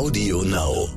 [0.00, 0.88] Audio Now.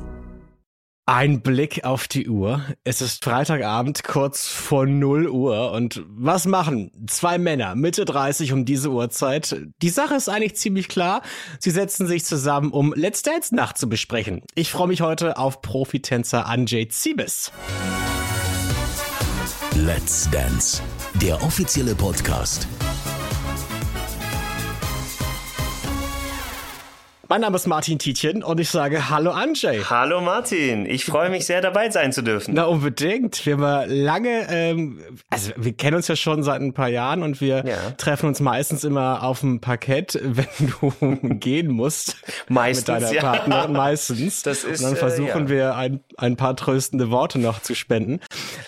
[1.06, 2.62] Ein Blick auf die Uhr.
[2.86, 5.74] Es ist Freitagabend, kurz vor 0 Uhr.
[5.74, 9.58] Und was machen zwei Männer, Mitte 30 um diese Uhrzeit?
[9.82, 11.22] Die Sache ist eigentlich ziemlich klar.
[11.60, 14.42] Sie setzen sich zusammen, um Let's Dance Nacht zu besprechen.
[14.56, 17.52] Ich freue mich heute auf Profitänzer Anjay Zibis.
[19.76, 20.82] Let's Dance,
[21.16, 22.70] der offizielle Podcast.
[27.34, 29.82] Mein Name ist Martin Tietjen und ich sage Hallo Anjay.
[29.90, 32.54] Hallo Martin, ich freue mich sehr dabei sein zu dürfen.
[32.54, 33.44] Na unbedingt.
[33.48, 35.00] Wir haben lange, ähm,
[35.32, 37.90] also wir kennen uns ja schon seit ein paar Jahren und wir ja.
[37.98, 42.18] treffen uns meistens immer auf dem Parkett, wenn du gehen musst.
[42.50, 43.22] Meistens, mit deiner ja.
[43.22, 44.44] Partnerin, meistens.
[44.44, 45.50] Das ist, und dann versuchen äh, ja.
[45.50, 48.20] wir ein, ein paar tröstende Worte noch zu spenden.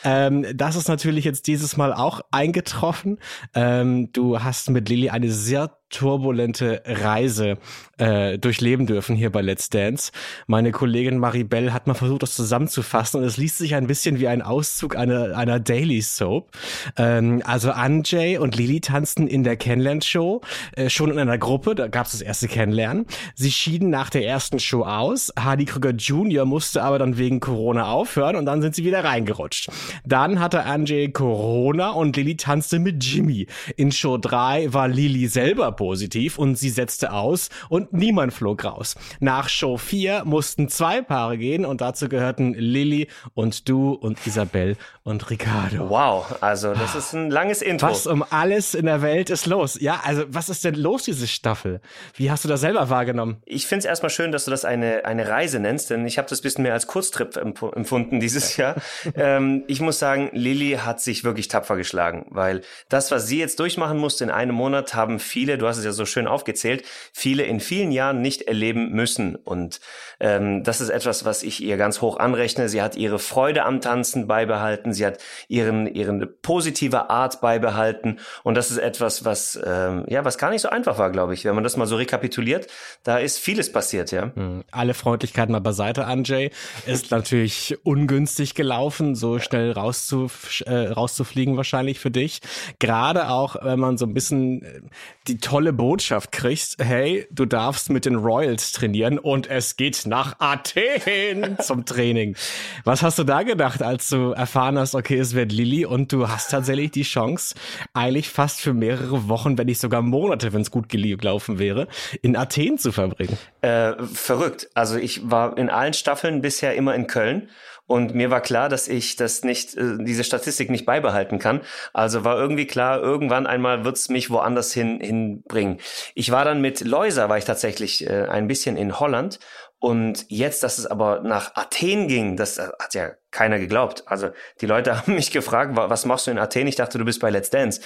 [0.03, 3.19] Ähm, das ist natürlich jetzt dieses Mal auch eingetroffen.
[3.53, 7.57] Ähm, du hast mit Lilly eine sehr turbulente Reise
[7.97, 10.11] äh, durchleben dürfen hier bei Let's Dance.
[10.47, 14.27] Meine Kollegin Maribel hat mal versucht, das zusammenzufassen und es liest sich ein bisschen wie
[14.27, 16.51] ein Auszug einer, einer Daily Soap.
[16.97, 20.41] Ähm, also Anjay und Lili tanzten in der Kennenlern-Show,
[20.75, 23.05] äh, schon in einer Gruppe, da gab es das erste Kennenlernen.
[23.35, 25.31] Sie schieden nach der ersten Show aus.
[25.39, 26.45] Hardy Krüger Jr.
[26.45, 29.69] musste aber dann wegen Corona aufhören und dann sind sie wieder reingerutscht.
[30.05, 33.47] Dann hatte Anjay Corona und Lili tanzte mit Jimmy.
[33.77, 38.95] In Show 3 war Lili selber positiv und sie setzte aus und niemand flog raus.
[39.19, 44.77] Nach Show 4 mussten zwei Paare gehen und dazu gehörten Lilly und du und Isabel
[45.03, 45.87] und Ricardo.
[45.87, 47.89] Wow, also das ist ein langes Intro.
[47.89, 49.77] Was um alles in der Welt ist los?
[49.79, 51.81] Ja, also was ist denn los, diese Staffel?
[52.15, 53.37] Wie hast du das selber wahrgenommen?
[53.45, 56.27] Ich finde es erstmal schön, dass du das eine, eine Reise nennst, denn ich habe
[56.27, 58.75] das bisschen mehr als Kurztrip empfunden dieses Jahr.
[59.15, 63.59] ähm, ich muss sagen, Lilly hat sich wirklich tapfer geschlagen, weil das, was sie jetzt
[63.59, 67.43] durchmachen musste in einem Monat, haben viele, du hast es ja so schön aufgezählt, viele
[67.43, 69.35] in vielen Jahren nicht erleben müssen.
[69.35, 69.79] Und
[70.19, 72.69] ähm, das ist etwas, was ich ihr ganz hoch anrechne.
[72.69, 78.19] Sie hat ihre Freude am Tanzen beibehalten, sie hat ihren, ihren positive Art beibehalten.
[78.43, 81.45] Und das ist etwas, was, ähm, ja, was gar nicht so einfach war, glaube ich.
[81.45, 82.67] Wenn man das mal so rekapituliert,
[83.03, 84.31] da ist vieles passiert, ja.
[84.35, 84.63] Hm.
[84.71, 86.51] Alle Freundlichkeit mal beiseite, Anjay.
[86.85, 92.41] Ist natürlich ungünstig gelaufen, so schnell rauszuf äh, rauszufliegen wahrscheinlich für dich.
[92.79, 94.81] Gerade auch, wenn man so ein bisschen äh,
[95.27, 100.35] die tolle Botschaft kriegt, hey, du darfst mit den Royals trainieren und es geht nach
[100.39, 102.35] Athen zum Training.
[102.83, 106.27] Was hast du da gedacht, als du erfahren hast, okay, es wird Lilly und du
[106.27, 107.55] hast tatsächlich die Chance,
[107.93, 111.87] eigentlich fast für mehrere Wochen, wenn nicht sogar Monate, wenn es gut gelaufen wäre,
[112.21, 113.37] in Athen zu verbringen?
[113.61, 114.67] Äh, verrückt.
[114.73, 117.47] Also ich war in allen Staffeln bisher immer in Köln
[117.87, 121.61] und mir war klar, dass ich das nicht, äh, diese Statistik nicht beibehalten kann.
[121.93, 125.79] Also war irgendwie klar, irgendwann einmal wird's mich woanders hin hinbringen.
[126.15, 129.39] Ich war dann mit Loisa, war ich tatsächlich äh, ein bisschen in Holland
[129.79, 134.03] und jetzt, dass es aber nach Athen ging, das hat ja keiner geglaubt.
[134.05, 134.29] Also
[134.61, 136.67] die Leute haben mich gefragt, was machst du in Athen?
[136.67, 137.81] Ich dachte, du bist bei Let's Dance.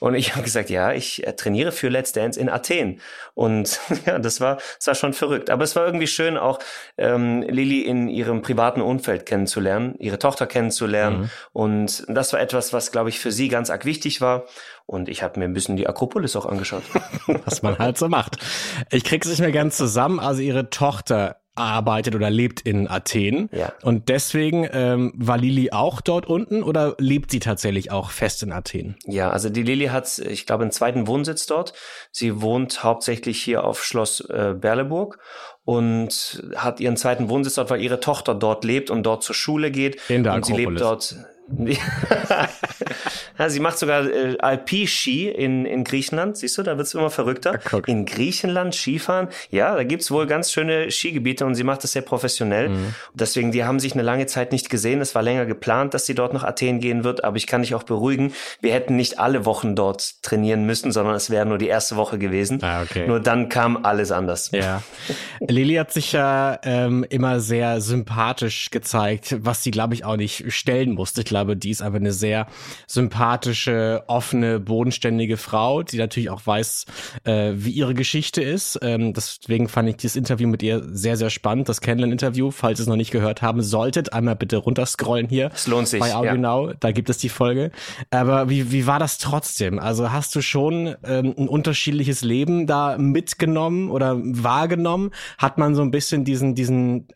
[0.00, 3.00] Und ich habe gesagt, ja, ich äh, trainiere für Let's Dance in Athen.
[3.34, 5.50] Und ja, das war, das war schon verrückt.
[5.50, 6.58] Aber es war irgendwie schön, auch
[6.96, 11.20] ähm, Lilly in ihrem privaten Umfeld kennenzulernen, ihre Tochter kennenzulernen.
[11.20, 11.30] Mhm.
[11.52, 14.46] Und das war etwas, was, glaube ich, für sie ganz arg wichtig war.
[14.86, 16.82] Und ich habe mir ein bisschen die Akropolis auch angeschaut.
[17.44, 18.38] was man halt so macht.
[18.90, 20.18] Ich krieg's nicht mehr ganz zusammen.
[20.18, 23.48] Also ihre Tochter arbeitet oder lebt in Athen.
[23.52, 23.72] Ja.
[23.82, 28.52] Und deswegen ähm, war Lili auch dort unten oder lebt sie tatsächlich auch fest in
[28.52, 28.96] Athen?
[29.06, 31.72] Ja, also die Lili hat, ich glaube, einen zweiten Wohnsitz dort.
[32.10, 35.18] Sie wohnt hauptsächlich hier auf Schloss äh, Berleburg
[35.64, 39.70] und hat ihren zweiten Wohnsitz dort, weil ihre Tochter dort lebt und dort zur Schule
[39.70, 39.98] geht.
[40.10, 41.16] In der und sie lebt dort
[43.38, 46.38] ja, sie macht sogar äh, Alpi-Ski in, in Griechenland.
[46.38, 47.60] Siehst du, da wird's immer verrückter.
[47.70, 49.28] Ja, in Griechenland Skifahren.
[49.50, 52.70] Ja, da gibt's wohl ganz schöne Skigebiete und sie macht das sehr professionell.
[52.70, 52.94] Mhm.
[53.12, 55.00] Deswegen, die haben sich eine lange Zeit nicht gesehen.
[55.00, 57.24] Es war länger geplant, dass sie dort nach Athen gehen wird.
[57.24, 61.14] Aber ich kann dich auch beruhigen, wir hätten nicht alle Wochen dort trainieren müssen, sondern
[61.14, 62.60] es wäre nur die erste Woche gewesen.
[62.62, 63.06] Ah, okay.
[63.06, 64.50] Nur dann kam alles anders.
[64.52, 64.82] Ja.
[65.40, 70.50] Lili hat sich ja ähm, immer sehr sympathisch gezeigt, was sie, glaube ich, auch nicht
[70.52, 71.20] stellen musste.
[71.20, 72.46] Ich glaube, die ist einfach eine sehr
[72.86, 76.86] sympathische, offene, bodenständige Frau, die natürlich auch weiß,
[77.24, 78.78] äh, wie ihre Geschichte ist.
[78.82, 81.68] Ähm, deswegen fand ich dieses Interview mit ihr sehr, sehr spannend.
[81.68, 85.50] Das Kennenlern-Interview, falls ihr es noch nicht gehört haben solltet, einmal bitte runterscrollen hier.
[85.52, 85.98] Es lohnt sich.
[85.98, 87.72] Bei Audio Now, da gibt es die Folge.
[88.10, 89.80] Aber wie, wie war das trotzdem?
[89.80, 95.10] Also hast du schon ähm, ein unterschiedliches Leben da mitgenommen oder wahrgenommen?
[95.38, 97.08] Hat man so ein bisschen diesen, diesen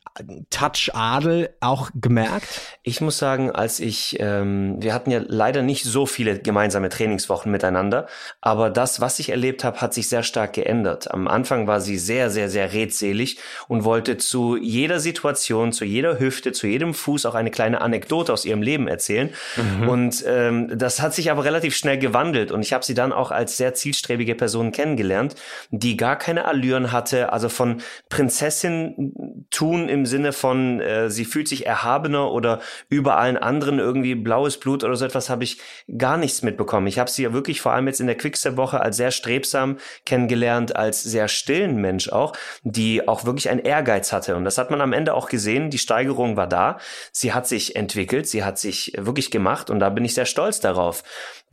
[0.50, 2.78] Touch Adel auch gemerkt?
[2.82, 7.50] Ich muss sagen, als ich, ähm, wir hatten ja leider nicht so viele gemeinsame Trainingswochen
[7.50, 8.06] miteinander,
[8.40, 11.10] aber das, was ich erlebt habe, hat sich sehr stark geändert.
[11.10, 13.38] Am Anfang war sie sehr, sehr, sehr redselig
[13.68, 18.32] und wollte zu jeder Situation, zu jeder Hüfte, zu jedem Fuß auch eine kleine Anekdote
[18.32, 19.30] aus ihrem Leben erzählen.
[19.56, 19.88] Mhm.
[19.88, 23.30] Und ähm, das hat sich aber relativ schnell gewandelt und ich habe sie dann auch
[23.30, 25.34] als sehr zielstrebige Person kennengelernt,
[25.70, 31.48] die gar keine Allüren hatte, also von Prinzessin tun im Sinne von, äh, sie fühlt
[31.48, 35.58] sich erhabener oder über allen anderen irgendwie blaues Blut oder so etwas habe ich
[35.96, 36.86] gar nichts mitbekommen.
[36.86, 40.76] Ich habe sie ja wirklich vor allem jetzt in der Quickstep-Woche als sehr strebsam kennengelernt,
[40.76, 44.36] als sehr stillen Mensch auch, die auch wirklich einen Ehrgeiz hatte.
[44.36, 45.70] Und das hat man am Ende auch gesehen.
[45.70, 46.78] Die Steigerung war da.
[47.12, 50.60] Sie hat sich entwickelt, sie hat sich wirklich gemacht und da bin ich sehr stolz
[50.60, 51.02] darauf.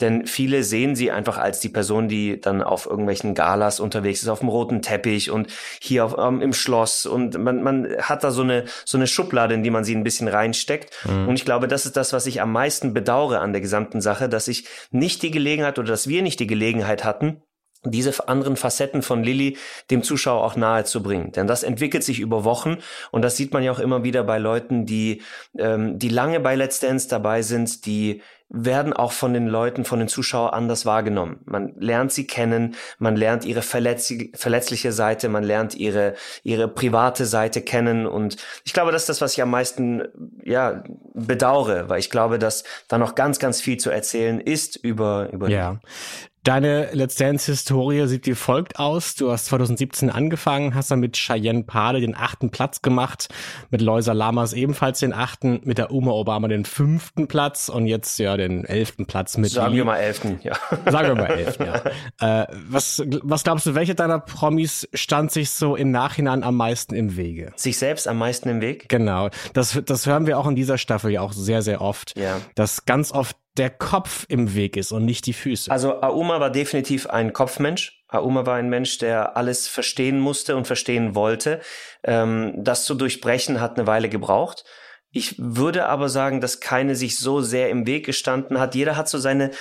[0.02, 4.30] Denn viele sehen sie einfach als die Person, die dann auf irgendwelchen Galas unterwegs ist,
[4.30, 5.48] auf dem roten Teppich und
[5.82, 7.06] hier auf, ähm, im Schloss.
[7.06, 10.04] Und man, man hat da so eine, so eine Schublade, in die man sie ein
[10.04, 10.94] bisschen reinsteckt.
[11.06, 11.30] Mhm.
[11.30, 14.28] Und ich glaube, das ist das, was ich am meisten bedauere an der gesamten Sache,
[14.28, 17.42] dass ich nicht die Gelegenheit oder dass wir nicht die Gelegenheit hatten,
[17.86, 19.58] diese anderen Facetten von Lilly
[19.92, 21.32] dem Zuschauer auch nahe zu bringen.
[21.32, 22.78] Denn das entwickelt sich über Wochen
[23.12, 25.22] und das sieht man ja auch immer wieder bei Leuten, die,
[25.58, 28.22] ähm, die lange bei Let's Dance dabei sind, die
[28.56, 31.42] werden auch von den Leuten, von den Zuschauern anders wahrgenommen.
[31.46, 37.62] Man lernt sie kennen, man lernt ihre verletzliche Seite, man lernt ihre, ihre private Seite
[37.62, 40.04] kennen und ich glaube, das ist das, was ich am meisten,
[40.44, 45.30] ja, bedauere, weil ich glaube, dass da noch ganz, ganz viel zu erzählen ist über,
[45.32, 45.80] über ja.
[46.46, 49.16] Deine Let's Dance-Historie sieht wie folgt aus.
[49.16, 53.30] Du hast 2017 angefangen, hast dann mit Cheyenne Pade den achten Platz gemacht,
[53.72, 58.20] mit Loisa Lamas ebenfalls den achten, mit der Uma Obama den fünften Platz und jetzt
[58.20, 59.52] ja den elften Platz mit.
[59.52, 60.54] Sagen wir mal elften, ja.
[60.90, 62.42] Sagen wir mal elften, ja.
[62.42, 66.96] Äh, was, was glaubst du, welche deiner Promis stand sich so im Nachhinein am meisten
[66.96, 67.52] im Wege?
[67.56, 68.90] Sich selbst am meisten im Weg?
[68.90, 69.30] Genau.
[69.54, 72.18] Das, das hören wir auch in dieser Staffel ja auch sehr, sehr oft.
[72.18, 72.40] Ja.
[72.56, 75.72] Dass ganz oft der Kopf im Weg ist und nicht die Füße.
[75.72, 78.04] Also Auma war definitiv ein Kopfmensch.
[78.10, 81.62] Auma war ein Mensch, der alles verstehen musste und verstehen wollte.
[82.04, 84.66] Ähm, das zu durchbrechen hat eine Weile gebraucht.
[85.18, 88.76] Ich würde aber sagen, dass keine sich so sehr im Weg gestanden hat.
[88.76, 89.52] Jeder hat so seine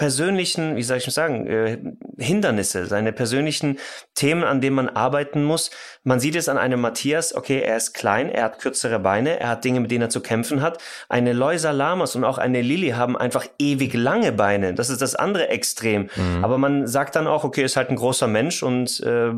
[0.00, 1.78] persönlichen, wie soll ich sagen, äh,
[2.16, 3.78] Hindernisse, seine persönlichen
[4.14, 5.70] Themen, an denen man arbeiten muss.
[6.04, 9.50] Man sieht es an einem Matthias, okay, er ist klein, er hat kürzere Beine, er
[9.50, 10.82] hat Dinge, mit denen er zu kämpfen hat.
[11.10, 14.72] Eine Loisa Lamas und auch eine Lilly haben einfach ewig lange Beine.
[14.72, 16.08] Das ist das andere Extrem.
[16.16, 16.44] Mhm.
[16.44, 19.30] Aber man sagt dann auch, okay, ist halt ein großer Mensch und äh,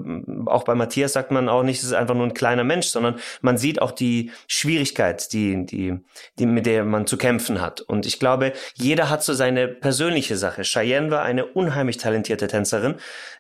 [0.47, 3.17] auch bei Matthias sagt man auch nicht, es ist einfach nur ein kleiner Mensch, sondern
[3.41, 5.99] man sieht auch die Schwierigkeit, die, die,
[6.39, 7.81] die, mit der man zu kämpfen hat.
[7.81, 10.63] Und ich glaube, jeder hat so seine persönliche Sache.
[10.63, 12.95] Cheyenne war eine unheimlich talentierte Tänzerin.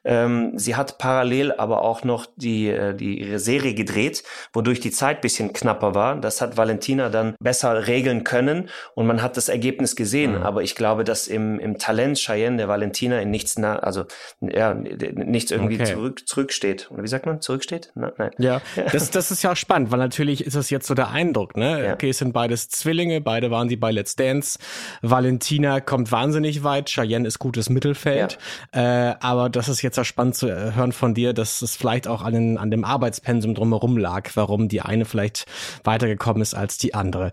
[0.04, 4.90] Ähm, sie hat parallel aber auch noch die, äh, die ihre Serie gedreht, wodurch die
[4.90, 6.16] Zeit bisschen knapper war.
[6.16, 10.38] Das hat Valentina dann besser regeln können und man hat das Ergebnis gesehen.
[10.38, 10.42] Mhm.
[10.42, 14.04] Aber ich glaube, dass im, im Talent Cheyenne der Valentina in nichts nah, also
[14.40, 15.92] ja, nichts irgendwie okay.
[15.92, 16.90] zurück, zurücksteht.
[16.90, 17.40] Oder wie sagt man?
[17.40, 17.92] Zurücksteht?
[17.94, 18.30] Na, nein.
[18.38, 18.60] Ja,
[18.92, 21.86] das, das ist ja auch spannend, weil natürlich ist das jetzt so der Eindruck, ne?
[21.86, 21.92] Ja.
[21.94, 24.58] Okay, es sind beides Zwillinge, beide waren die bei Let's Dance.
[25.00, 28.38] Valentina kommt wahnsinnig weit, Cheyenne ist gutes Mittelfeld.
[28.74, 29.10] Ja.
[29.10, 32.22] Äh, aber das ist jetzt ja spannend zu hören von dir, dass es vielleicht auch
[32.22, 35.46] an, den, an dem Arbeitspensum drumherum lag, warum die eine vielleicht
[35.84, 37.30] weitergekommen ist als die andere.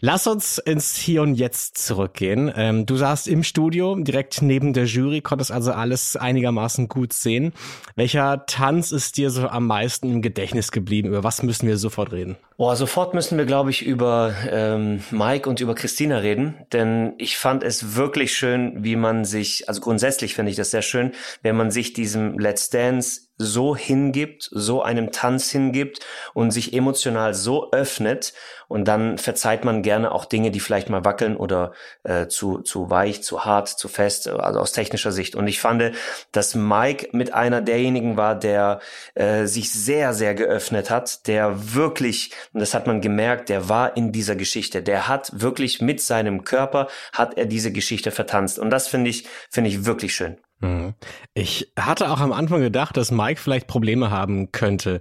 [0.00, 2.52] Lass uns ins Hier und Jetzt zurückgehen.
[2.54, 7.52] Ähm, du saßt im Studio, direkt neben der Jury, konntest also alles einigermaßen gut sehen.
[7.94, 11.08] Welcher Tanz ist dir so am meisten im Gedächtnis geblieben?
[11.08, 12.36] Über was müssen wir sofort reden?
[12.56, 17.36] Boah, sofort müssen wir, glaube ich, über ähm, Mike und über Christina reden, denn ich
[17.36, 21.56] fand es wirklich schön, wie man sich, also grundsätzlich finde ich das sehr schön, wenn
[21.56, 27.70] man sich diesem Let's Dance so hingibt, so einem Tanz hingibt und sich emotional so
[27.70, 28.32] öffnet
[28.68, 32.90] und dann verzeiht man gerne auch Dinge, die vielleicht mal wackeln oder äh, zu, zu
[32.90, 35.36] weich, zu hart, zu fest, also aus technischer Sicht.
[35.36, 35.92] Und ich fand,
[36.32, 38.80] dass Mike mit einer derjenigen war, der
[39.14, 43.96] äh, sich sehr, sehr geöffnet hat, der wirklich, und das hat man gemerkt, der war
[43.96, 48.58] in dieser Geschichte, der hat wirklich mit seinem Körper, hat er diese Geschichte vertanzt.
[48.58, 50.38] Und das finde ich, finde ich wirklich schön.
[50.60, 50.94] Mhm.
[51.34, 55.00] Ich hatte auch am Anfang gedacht, dass Mike vielleicht Probleme haben könnte.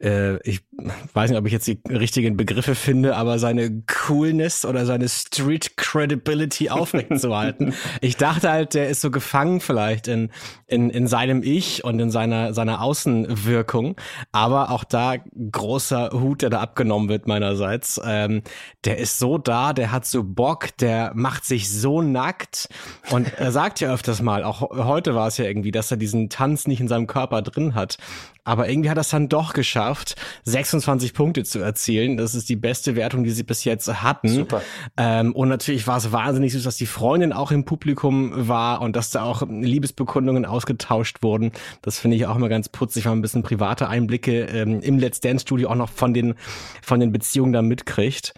[0.00, 0.65] Äh, ich
[1.14, 5.76] weiß nicht, ob ich jetzt die richtigen Begriffe finde, aber seine Coolness oder seine Street
[5.76, 7.74] Credibility aufrechtzuerhalten.
[8.00, 10.30] ich dachte halt, der ist so gefangen vielleicht in,
[10.66, 13.96] in, in seinem Ich und in seiner, seiner Außenwirkung.
[14.32, 15.16] Aber auch da
[15.50, 18.00] großer Hut, der da abgenommen wird meinerseits.
[18.04, 18.42] Ähm,
[18.84, 22.68] der ist so da, der hat so Bock, der macht sich so nackt
[23.10, 26.28] und er sagt ja öfters mal, auch heute war es ja irgendwie, dass er diesen
[26.28, 27.98] Tanz nicht in seinem Körper drin hat.
[28.46, 32.16] Aber irgendwie hat er es dann doch geschafft, 26 Punkte zu erzielen.
[32.16, 34.28] Das ist die beste Wertung, die sie bis jetzt hatten.
[34.28, 34.62] Super.
[34.96, 38.94] Ähm, und natürlich war es wahnsinnig süß, dass die Freundin auch im Publikum war und
[38.94, 41.50] dass da auch Liebesbekundungen ausgetauscht wurden.
[41.82, 44.98] Das finde ich auch immer ganz putzig, wenn man ein bisschen private Einblicke ähm, im
[44.98, 46.34] Let's Dance Studio auch noch von den,
[46.82, 48.32] von den Beziehungen da mitkriegt.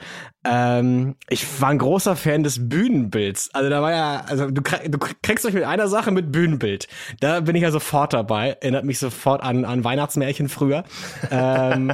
[0.44, 3.50] Ähm, ich war ein großer Fan des Bühnenbilds.
[3.52, 6.88] Also da war ja, also du, du kriegst euch mit einer Sache mit Bühnenbild.
[7.20, 8.56] Da bin ich ja sofort dabei.
[8.60, 10.84] Erinnert mich sofort an, an Weihnachtsmärchen früher.
[11.30, 11.92] ähm,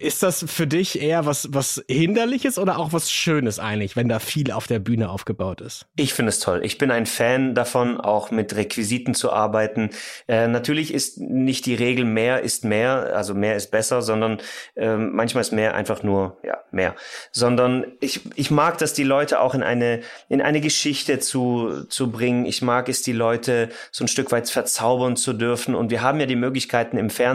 [0.00, 4.18] ist das für dich eher was, was Hinderliches oder auch was Schönes eigentlich, wenn da
[4.18, 5.86] viel auf der Bühne aufgebaut ist?
[5.96, 6.60] Ich finde es toll.
[6.64, 9.90] Ich bin ein Fan davon, auch mit Requisiten zu arbeiten.
[10.26, 14.38] Äh, natürlich ist nicht die Regel mehr ist mehr, also mehr ist besser, sondern
[14.74, 16.94] äh, manchmal ist mehr einfach nur, ja, mehr.
[17.30, 22.10] Sondern ich, ich mag das, die Leute auch in eine, in eine Geschichte zu, zu
[22.10, 22.46] bringen.
[22.46, 25.74] Ich mag es, die Leute so ein Stück weit verzaubern zu dürfen.
[25.74, 27.33] Und wir haben ja die Möglichkeiten im Fernsehen,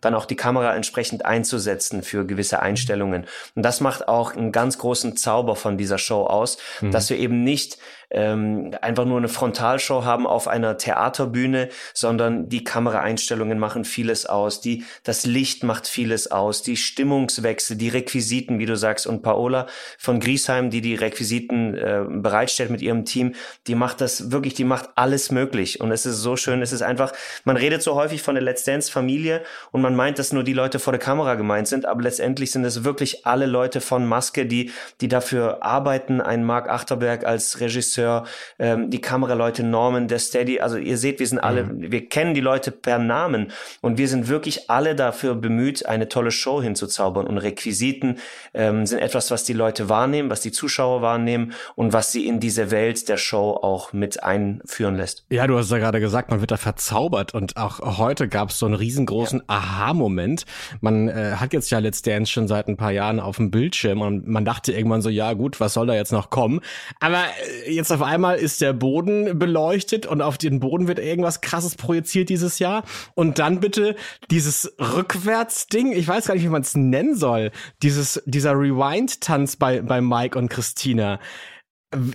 [0.00, 3.26] dann auch die Kamera entsprechend einzusetzen für gewisse Einstellungen.
[3.54, 6.90] Und das macht auch einen ganz großen Zauber von dieser Show aus, mhm.
[6.90, 7.78] dass wir eben nicht
[8.10, 14.60] ähm, einfach nur eine Frontalshow haben auf einer Theaterbühne, sondern die Kameraeinstellungen machen vieles aus,
[14.60, 19.66] die, das Licht macht vieles aus, die Stimmungswechsel, die Requisiten, wie du sagst, und Paola
[19.98, 23.34] von Griesheim, die die Requisiten äh, bereitstellt mit ihrem Team,
[23.66, 25.80] die macht das wirklich, die macht alles möglich.
[25.80, 27.12] Und es ist so schön, es ist einfach,
[27.44, 30.52] man redet so häufig von der Let's Dance Familie und man meint, dass nur die
[30.52, 34.46] Leute vor der Kamera gemeint sind, aber letztendlich sind es wirklich alle Leute von Maske,
[34.46, 38.24] die, die dafür arbeiten, ein Mark Achterberg als Regisseur Regisseur,
[38.58, 40.60] ähm, die Kameraleute Norman, der Steady.
[40.60, 41.92] Also ihr seht, wir sind alle, mhm.
[41.92, 46.30] wir kennen die Leute per Namen und wir sind wirklich alle dafür bemüht, eine tolle
[46.30, 47.26] Show hinzuzaubern.
[47.26, 48.18] Und Requisiten
[48.54, 52.40] ähm, sind etwas, was die Leute wahrnehmen, was die Zuschauer wahrnehmen und was sie in
[52.40, 55.24] diese Welt der Show auch mit einführen lässt.
[55.30, 58.58] Ja, du hast ja gerade gesagt, man wird da verzaubert und auch heute gab es
[58.58, 59.44] so einen riesengroßen ja.
[59.48, 60.44] Aha-Moment.
[60.80, 64.00] Man äh, hat jetzt ja Let's Dance schon seit ein paar Jahren auf dem Bildschirm
[64.00, 66.60] und man dachte irgendwann so, ja gut, was soll da jetzt noch kommen?
[67.00, 67.24] Aber
[67.66, 71.74] äh, jetzt auf einmal ist der Boden beleuchtet und auf den Boden wird irgendwas krasses
[71.74, 72.84] projiziert dieses Jahr.
[73.14, 73.96] Und dann bitte
[74.30, 77.50] dieses Rückwärtsding, ich weiß gar nicht, wie man es nennen soll,
[77.82, 81.18] dieses, dieser Rewind-Tanz bei, bei Mike und Christina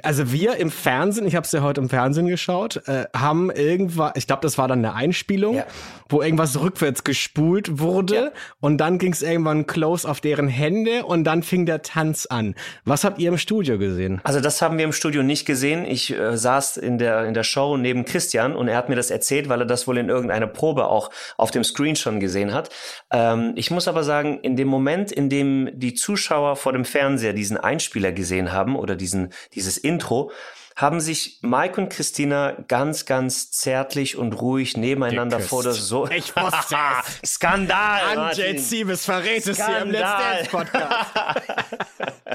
[0.04, 4.14] also wir im Fernsehen, ich habe es ja heute im Fernsehen geschaut, äh, haben irgendwas,
[4.16, 5.66] ich glaube, das war dann eine Einspielung, ja.
[6.08, 8.32] wo irgendwas rückwärts gespult wurde ja.
[8.62, 12.56] und dann ging es irgendwann close auf deren Hände und dann fing der Tanz an.
[12.86, 14.22] Was habt ihr im Studio gesehen?
[14.24, 15.84] Also das haben wir im Studio nicht gesehen.
[15.84, 19.12] Ich äh, saß in der in der Show neben Christian und er hat mir das
[19.12, 22.70] erzählt, weil er das wohl in irgendeiner Probe auch auf dem Screen schon gesehen hat.
[23.12, 27.34] Ähm, ich muss aber sagen, in dem Moment, in dem die Zuschauer vor dem Fernseher
[27.34, 30.32] diesen Einspieler gesehen haben oder diesen, diesen dieses Intro,
[30.76, 35.50] haben sich Mike und Christina ganz, ganz zärtlich und ruhig nebeneinander Geküsst.
[35.50, 36.76] vor der so Ich wusste
[37.24, 37.32] es.
[37.36, 38.18] Skandal.
[38.18, 41.12] Anjet Siebes verrät es hier im Let's Dance Podcast.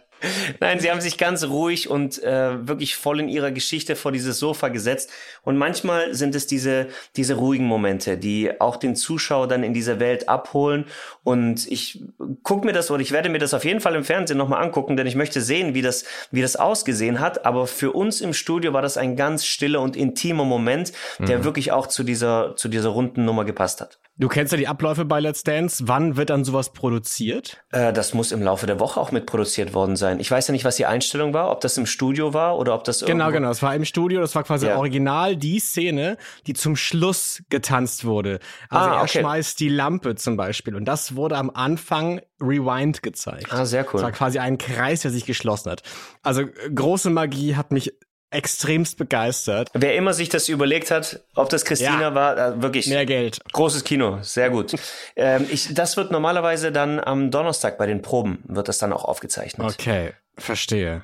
[0.60, 4.38] Nein, sie haben sich ganz ruhig und äh, wirklich voll in ihrer Geschichte vor dieses
[4.38, 5.10] Sofa gesetzt.
[5.42, 10.00] Und manchmal sind es diese, diese ruhigen Momente, die auch den Zuschauer dann in dieser
[10.00, 10.86] Welt abholen.
[11.24, 12.02] Und ich
[12.42, 14.96] gucke mir das oder ich werde mir das auf jeden Fall im Fernsehen nochmal angucken,
[14.96, 17.46] denn ich möchte sehen, wie das, wie das ausgesehen hat.
[17.46, 21.44] Aber für uns im Studio war das ein ganz stiller und intimer Moment, der mhm.
[21.44, 23.98] wirklich auch zu dieser, zu dieser runden Nummer gepasst hat.
[24.20, 25.84] Du kennst ja die Abläufe bei Let's Dance.
[25.86, 27.62] Wann wird dann sowas produziert?
[27.70, 30.07] Äh, das muss im Laufe der Woche auch mitproduziert worden sein.
[30.18, 32.84] Ich weiß ja nicht, was die Einstellung war, ob das im Studio war oder ob
[32.84, 33.50] das Genau, genau.
[33.50, 34.20] Es war im Studio.
[34.20, 34.76] Das war quasi ja.
[34.76, 38.40] original die Szene, die zum Schluss getanzt wurde.
[38.68, 39.00] Also ah, okay.
[39.00, 40.74] er schmeißt die Lampe zum Beispiel.
[40.74, 43.52] Und das wurde am Anfang Rewind gezeigt.
[43.52, 43.92] Ah, sehr cool.
[43.94, 45.82] Das war quasi ein Kreis, der sich geschlossen hat.
[46.22, 47.92] Also große Magie hat mich
[48.30, 49.70] extremst begeistert.
[49.74, 53.40] Wer immer sich das überlegt hat, ob das Christina ja, war, äh, wirklich mehr Geld.
[53.52, 54.74] Großes Kino, sehr gut.
[55.16, 59.04] ähm, ich, das wird normalerweise dann am Donnerstag bei den Proben wird das dann auch
[59.04, 59.66] aufgezeichnet.
[59.66, 60.12] Okay.
[60.38, 61.02] Verstehe.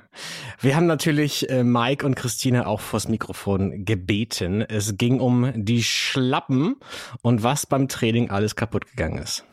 [0.61, 4.63] Wir haben natürlich äh, Mike und Christina auch vors Mikrofon gebeten.
[4.63, 6.77] Es ging um die Schlappen
[7.21, 9.45] und was beim Training alles kaputt gegangen ist.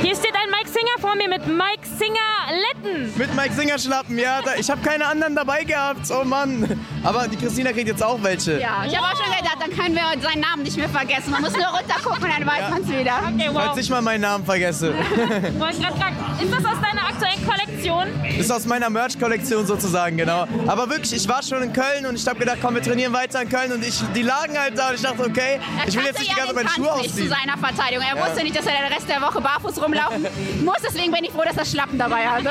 [0.00, 0.34] Hier steht
[0.82, 2.18] Singer vor mir mit Mike Singer
[2.50, 3.12] Letten.
[3.16, 4.42] Mit Mike Singer Schlappen, ja.
[4.42, 6.10] Da, ich habe keine anderen dabei gehabt.
[6.10, 6.84] Oh Mann.
[7.04, 8.60] Aber die Christina kriegt jetzt auch welche.
[8.60, 11.30] Ja, ich habe auch schon gedacht, dann können wir seinen Namen nicht mehr vergessen.
[11.30, 12.70] Man muss nur runtergucken und dann weiß ja.
[12.70, 13.14] man es wieder.
[13.32, 13.62] Okay, wow.
[13.66, 14.92] Falls ich mal meinen Namen vergesse.
[15.58, 18.08] Wollte gerade fragen, ist das aus deiner aktuellen Kollektion?
[18.38, 20.48] Ist aus meiner Merch-Kollektion sozusagen, genau.
[20.66, 23.42] Aber wirklich, ich war schon in Köln und ich habe gedacht, komm, wir trainieren weiter
[23.42, 26.18] in Köln und ich, die lagen halt da und ich dachte, okay, ich will jetzt
[26.18, 27.28] nicht die ganze Zeit meine Schuhe ausziehen.
[27.28, 28.04] zu seiner Verteidigung.
[28.04, 28.26] Er ja.
[28.26, 30.26] wusste nicht, dass er den Rest der Woche barfuß rumlaufen
[30.64, 30.71] muss.
[30.82, 32.50] Deswegen bin ich froh, dass er Schlappen dabei hatte.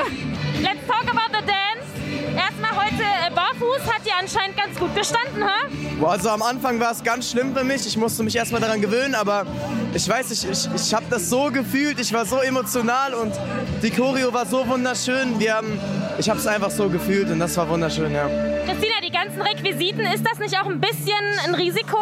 [0.60, 1.86] Let's talk about the dance.
[2.36, 5.68] Erstmal heute äh, barfuß hat dir anscheinend ganz gut gestanden, ha?
[6.00, 7.86] Boah, also am Anfang war es ganz schlimm für mich.
[7.86, 9.46] Ich musste mich erstmal daran gewöhnen, aber
[9.94, 12.00] ich weiß nicht, ich, ich habe das so gefühlt.
[12.00, 13.32] Ich war so emotional und
[13.82, 15.38] die Choreo war so wunderschön.
[15.38, 15.78] Wir haben,
[16.18, 18.28] ich habe es einfach so gefühlt und das war wunderschön, ja.
[18.66, 21.98] Christina, die ganzen Requisiten, ist das nicht auch ein bisschen ein Risiko?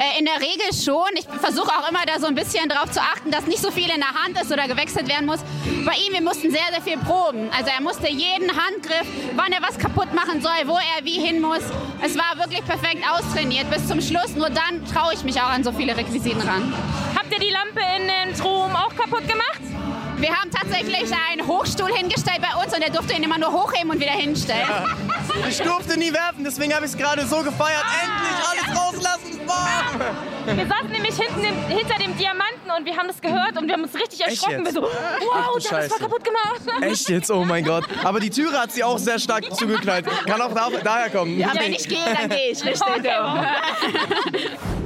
[0.00, 1.10] Äh, in der Regel schon.
[1.14, 3.90] Ich versuche auch immer da so ein bisschen darauf zu achten, dass nicht so viel
[3.90, 5.40] in der Hand ist oder gewechselt werden muss.
[5.84, 7.50] Bei ihm, wir mussten sehr, sehr viel proben.
[7.54, 9.06] Also er musste jeden Handgriff,
[9.36, 11.62] wann er was kaputt machen soll, wo er wie hin muss.
[12.02, 14.34] Es war wirklich perfekt austrainiert bis zum Schluss.
[14.36, 16.72] Nur dann traue ich mich auch an so viele Requisiten ran.
[17.16, 19.60] Habt ihr die Lampe in den Strom auch kaputt gemacht?
[20.18, 23.90] Wir haben tatsächlich einen Hochstuhl hingestellt bei uns und er durfte ihn immer nur hochheben
[23.90, 24.68] und wieder hinstellen.
[25.48, 27.84] Ich durfte nie werfen, deswegen habe ich es gerade so gefeiert.
[28.02, 29.40] Endlich alles rauslassen.
[29.46, 30.54] Boah.
[30.54, 33.74] Wir saßen nämlich hinten im, hinter dem Diamanten und wir haben das gehört und wir
[33.74, 34.64] haben uns richtig erschrocken.
[34.64, 36.82] Wir so, wow, der hat es voll kaputt gemacht.
[36.82, 37.30] Echt jetzt?
[37.30, 37.84] Oh mein Gott.
[38.04, 40.06] Aber die Türe hat sie auch sehr stark zugeknallt.
[40.26, 41.38] Kann auch da, daher kommen.
[41.38, 42.80] Ja, wenn ich gehe, dann gehe ich, richtig.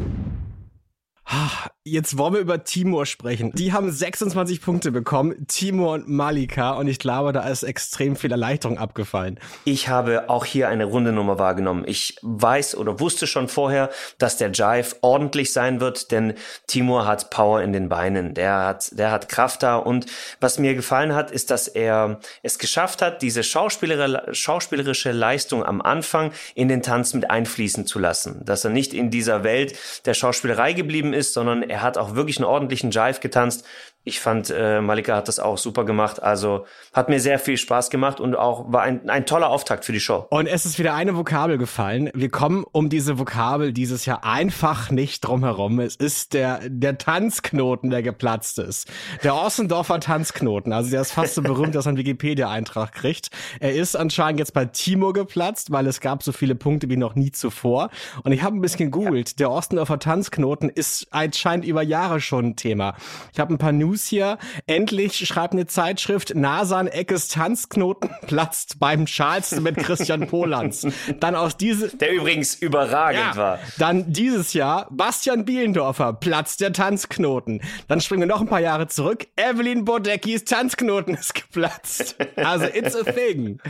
[1.87, 3.53] Jetzt wollen wir über Timur sprechen.
[3.53, 8.33] Die haben 26 Punkte bekommen, Timur und Malika, und ich glaube, da ist extrem viel
[8.33, 9.39] Erleichterung abgefallen.
[9.65, 11.85] Ich habe auch hier eine runde Nummer wahrgenommen.
[11.87, 16.35] Ich weiß oder wusste schon vorher, dass der Jive ordentlich sein wird, denn
[16.67, 18.33] Timur hat Power in den Beinen.
[18.33, 19.77] Der hat, der hat Kraft da.
[19.77, 20.07] Und
[20.41, 26.33] was mir gefallen hat, ist, dass er es geschafft hat, diese schauspielerische Leistung am Anfang
[26.55, 28.43] in den Tanz mit einfließen zu lassen.
[28.47, 29.77] Dass er nicht in dieser Welt
[30.07, 33.67] der Schauspielerei geblieben ist, sondern er hat auch wirklich einen ordentlichen Jive getanzt.
[34.07, 36.23] Ich fand, äh, Malika hat das auch super gemacht.
[36.23, 39.93] Also hat mir sehr viel Spaß gemacht und auch war ein, ein toller Auftakt für
[39.93, 40.27] die Show.
[40.29, 42.11] Und es ist wieder eine Vokabel gefallen.
[42.13, 45.81] Wir kommen um diese Vokabel dieses Jahr einfach nicht drum herum.
[45.81, 48.93] Es ist der, der Tanzknoten, der geplatzt ist.
[49.23, 50.75] Der Ossendorfer Tanzknoten.
[50.75, 53.31] Also der ist fast so berühmt, dass er einen Wikipedia-Eintrag kriegt.
[53.59, 57.15] Er ist anscheinend jetzt bei Timo geplatzt, weil es gab so viele Punkte wie noch
[57.15, 57.89] nie zuvor.
[58.23, 59.41] Und ich habe ein bisschen googelt.
[59.41, 62.97] Der Ossendorfer Tanzknoten ist anscheinend über Jahre schon ein Thema.
[63.33, 64.39] Ich habe ein paar News hier.
[64.67, 70.87] Endlich schreibt eine Zeitschrift, Nasan Eckes Tanzknoten platzt beim Charleston mit Christian Polanz.
[71.21, 73.59] Dann aus diese, Der übrigens überragend war.
[73.79, 77.61] dann dieses Jahr Bastian Bielendorfer, Platz der Tanzknoten.
[77.89, 79.27] Dann springen wir noch ein paar Jahre zurück.
[79.37, 82.17] Evelyn Bodeckis Tanzknoten ist geplatzt.
[82.37, 83.61] Also it's a thing.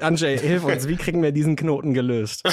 [0.00, 2.42] Andrzej, hilf uns, wie kriegen wir diesen Knoten gelöst?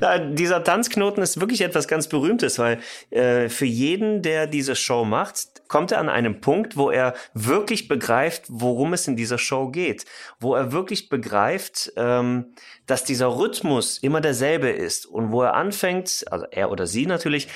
[0.00, 2.78] Ja, dieser Tanzknoten ist wirklich etwas ganz Berühmtes, weil
[3.10, 7.88] äh, für jeden, der diese Show macht, kommt er an einem Punkt, wo er wirklich
[7.88, 10.04] begreift, worum es in dieser Show geht,
[10.38, 12.54] wo er wirklich begreift, ähm,
[12.86, 15.06] dass dieser Rhythmus immer derselbe ist.
[15.06, 17.48] Und wo er anfängt, also er oder sie natürlich,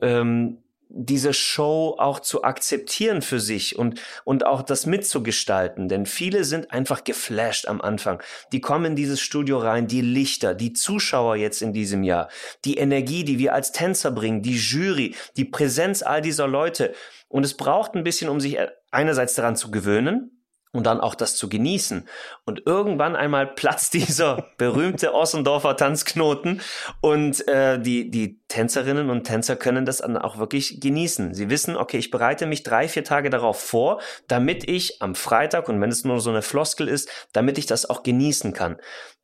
[0.00, 0.58] ähm,
[0.94, 5.88] diese Show auch zu akzeptieren für sich und, und auch das mitzugestalten.
[5.88, 8.22] Denn viele sind einfach geflasht am Anfang.
[8.52, 12.28] Die kommen in dieses Studio rein, die Lichter, die Zuschauer jetzt in diesem Jahr,
[12.64, 16.94] die Energie, die wir als Tänzer bringen, die Jury, die Präsenz all dieser Leute.
[17.28, 18.58] Und es braucht ein bisschen, um sich
[18.90, 20.41] einerseits daran zu gewöhnen,
[20.72, 22.08] und dann auch das zu genießen.
[22.44, 26.60] Und irgendwann einmal platzt dieser berühmte Ossendorfer Tanzknoten
[27.00, 31.34] und äh, die, die Tänzerinnen und Tänzer können das dann auch wirklich genießen.
[31.34, 35.68] Sie wissen, okay, ich bereite mich drei, vier Tage darauf vor, damit ich am Freitag,
[35.68, 38.76] und wenn es nur so eine Floskel ist, damit ich das auch genießen kann.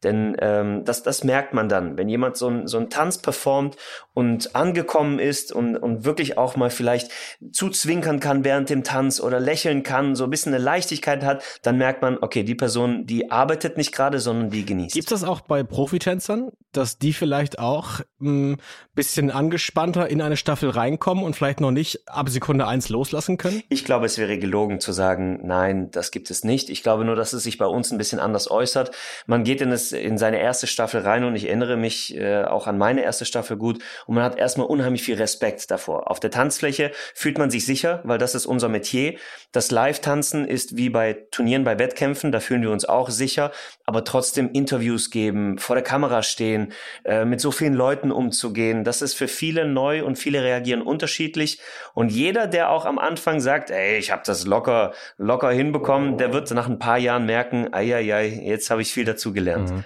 [0.04, 3.76] Denn ähm, das, das merkt man dann, wenn jemand so, ein, so einen Tanz performt
[4.14, 7.11] und angekommen ist und, und wirklich auch mal vielleicht
[7.52, 11.78] zuzwinkern kann während dem Tanz oder lächeln kann, so ein bisschen eine Leichtigkeit hat, dann
[11.78, 14.94] merkt man, okay, die Person, die arbeitet nicht gerade, sondern die genießt.
[14.94, 18.58] Gibt es das auch bei Profitänzern, dass die vielleicht auch ein
[18.94, 23.62] bisschen angespannter in eine Staffel reinkommen und vielleicht noch nicht ab Sekunde eins loslassen können?
[23.68, 26.70] Ich glaube, es wäre gelogen zu sagen, nein, das gibt es nicht.
[26.70, 28.90] Ich glaube nur, dass es sich bei uns ein bisschen anders äußert.
[29.26, 32.79] Man geht in, in seine erste Staffel rein und ich erinnere mich äh, auch an
[32.79, 36.11] meine erste Staffel gut und man hat erstmal unheimlich viel Respekt davor.
[36.11, 39.16] Auf der Tanzfläche fühlt man sich sicher, weil das ist unser Metier.
[39.53, 43.53] Das Live-Tanzen ist wie bei Turnieren, bei Wettkämpfen, da fühlen wir uns auch sicher,
[43.85, 46.72] aber trotzdem Interviews geben, vor der Kamera stehen,
[47.05, 51.61] äh, mit so vielen Leuten umzugehen, das ist für viele neu und viele reagieren unterschiedlich
[51.94, 56.33] und jeder, der auch am Anfang sagt, ey, ich habe das locker locker hinbekommen, der
[56.33, 59.77] wird nach ein paar Jahren merken, ei, ei, ei, jetzt habe ich viel dazu gelernt.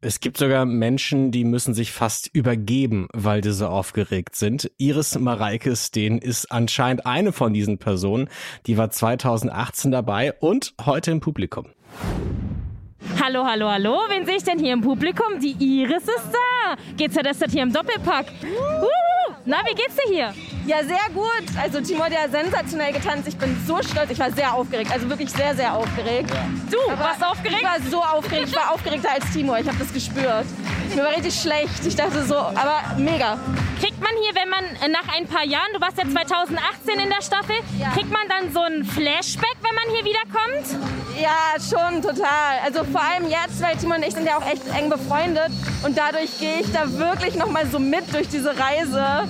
[0.00, 4.70] Es gibt sogar Menschen, die müssen sich fast übergeben, weil die so aufgeregt sind.
[4.78, 8.28] Iris Mareike Steen ist anscheinend eine von diesen Personen.
[8.66, 11.66] Die war 2018 dabei und heute im Publikum.
[13.22, 13.98] Hallo, hallo, hallo.
[14.08, 15.40] Wen sehe ich denn hier im Publikum?
[15.40, 16.76] Die Iris ist da.
[16.96, 18.26] GZSZ hier im Doppelpack.
[18.42, 19.09] Uhu.
[19.46, 20.34] Na, wie geht's dir hier?
[20.66, 21.44] Ja, sehr gut.
[21.60, 23.26] Also Timo hat ja sensationell getanzt.
[23.26, 24.10] Ich bin so stolz.
[24.10, 24.92] Ich war sehr aufgeregt.
[24.92, 26.30] Also wirklich sehr, sehr aufgeregt.
[26.70, 27.62] Du, warst aufgeregt?
[27.62, 28.48] Ich war so aufgeregt.
[28.50, 29.56] Ich war aufgeregter als Timo.
[29.56, 30.44] Ich habe das gespürt.
[30.94, 31.86] Mir war richtig schlecht.
[31.86, 33.38] Ich dachte so, aber mega.
[33.80, 37.22] Kriegt man hier, wenn man nach ein paar Jahren, du warst ja 2018 in der
[37.22, 37.90] Staffel, Ja.
[37.90, 40.90] kriegt man dann so ein Flashback, wenn man hier wiederkommt?
[41.18, 42.58] Ja, schon total.
[42.64, 45.50] Also vor allem jetzt, weil Timo und ich sind ja auch echt eng befreundet.
[45.84, 49.24] Und dadurch gehe ich da wirklich noch mal so mit durch diese Reise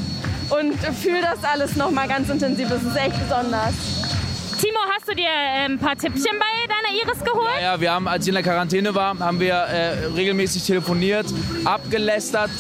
[0.51, 2.69] und fühle das alles noch mal ganz intensiv.
[2.69, 3.75] Das ist echt besonders.
[4.61, 5.29] Timo, hast du dir
[5.65, 7.49] ein paar Tippchen bei deiner Iris geholt?
[7.57, 11.27] Ja, ja, wir haben, als ich in der Quarantäne war, haben wir äh, regelmäßig telefoniert,
[11.65, 12.51] abgelästert,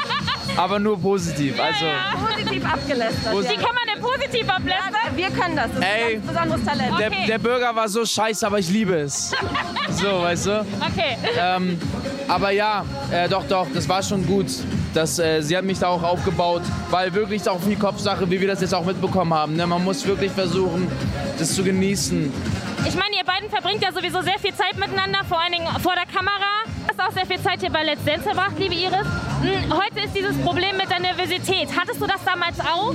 [0.56, 1.58] aber nur positiv.
[1.60, 1.86] Also,
[2.24, 3.32] Positiv abgelästert.
[3.34, 4.94] Wie kann man denn positiv ablästern?
[5.10, 5.66] Ja, wir können das.
[5.74, 6.14] Das ist Ey.
[6.14, 6.98] ein ganz besonderes Talent.
[7.00, 7.26] der, Okay.
[7.26, 9.32] der Burger war so scheiße, aber ich liebe es.
[9.90, 10.60] So, weißt du?
[10.60, 11.16] Okay.
[11.36, 11.78] Ähm,
[12.28, 14.46] aber ja, äh, doch, doch, das war schon gut.
[14.94, 18.48] Das, äh, sie hat mich da auch aufgebaut, weil wirklich auch viel Kopfsache, wie wir
[18.48, 19.54] das jetzt auch mitbekommen haben.
[19.54, 19.66] Ne?
[19.66, 20.90] Man muss wirklich versuchen,
[21.38, 22.32] das zu genießen.
[22.86, 25.92] Ich meine, ihr beiden verbringt ja sowieso sehr viel Zeit miteinander, vor allen Dingen vor
[25.94, 26.64] der Kamera.
[26.88, 29.06] Du hast auch sehr viel Zeit hier bei Let's Dance verbracht, liebe Iris.
[29.42, 31.68] Hm, Heute ist dieses Problem mit der Nervosität.
[31.78, 32.94] Hattest du das damals auch?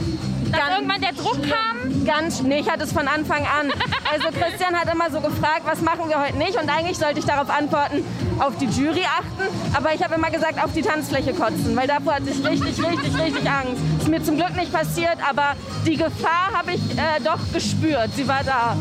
[0.51, 2.05] Dass Ganz- irgendwann der Druck kam?
[2.05, 3.71] Ganz, nee, ich hatte es von Anfang an.
[4.11, 6.55] Also Christian hat immer so gefragt, was machen wir heute nicht?
[6.61, 8.03] Und eigentlich sollte ich darauf antworten,
[8.39, 9.75] auf die Jury achten.
[9.75, 13.17] Aber ich habe immer gesagt, auf die Tanzfläche kotzen, weil davor hatte ich richtig, richtig,
[13.19, 13.81] richtig Angst.
[13.99, 15.53] Ist mir zum Glück nicht passiert, aber
[15.85, 18.09] die Gefahr habe ich äh, doch gespürt.
[18.15, 18.77] Sie war da.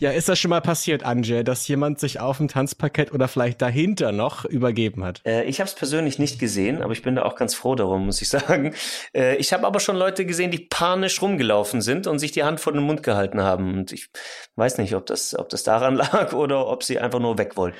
[0.00, 3.60] Ja, ist das schon mal passiert, Anje, dass jemand sich auf dem Tanzparkett oder vielleicht
[3.60, 5.22] dahinter noch übergeben hat?
[5.26, 8.06] Äh, ich habe es persönlich nicht gesehen, aber ich bin da auch ganz froh darum,
[8.06, 8.74] muss ich sagen.
[9.12, 12.60] Äh, ich habe aber schon Leute gesehen, die panisch rumgelaufen sind und sich die Hand
[12.60, 13.74] vor den Mund gehalten haben.
[13.74, 14.08] Und ich
[14.54, 17.76] weiß nicht, ob das, ob das daran lag oder ob sie einfach nur weg wollten.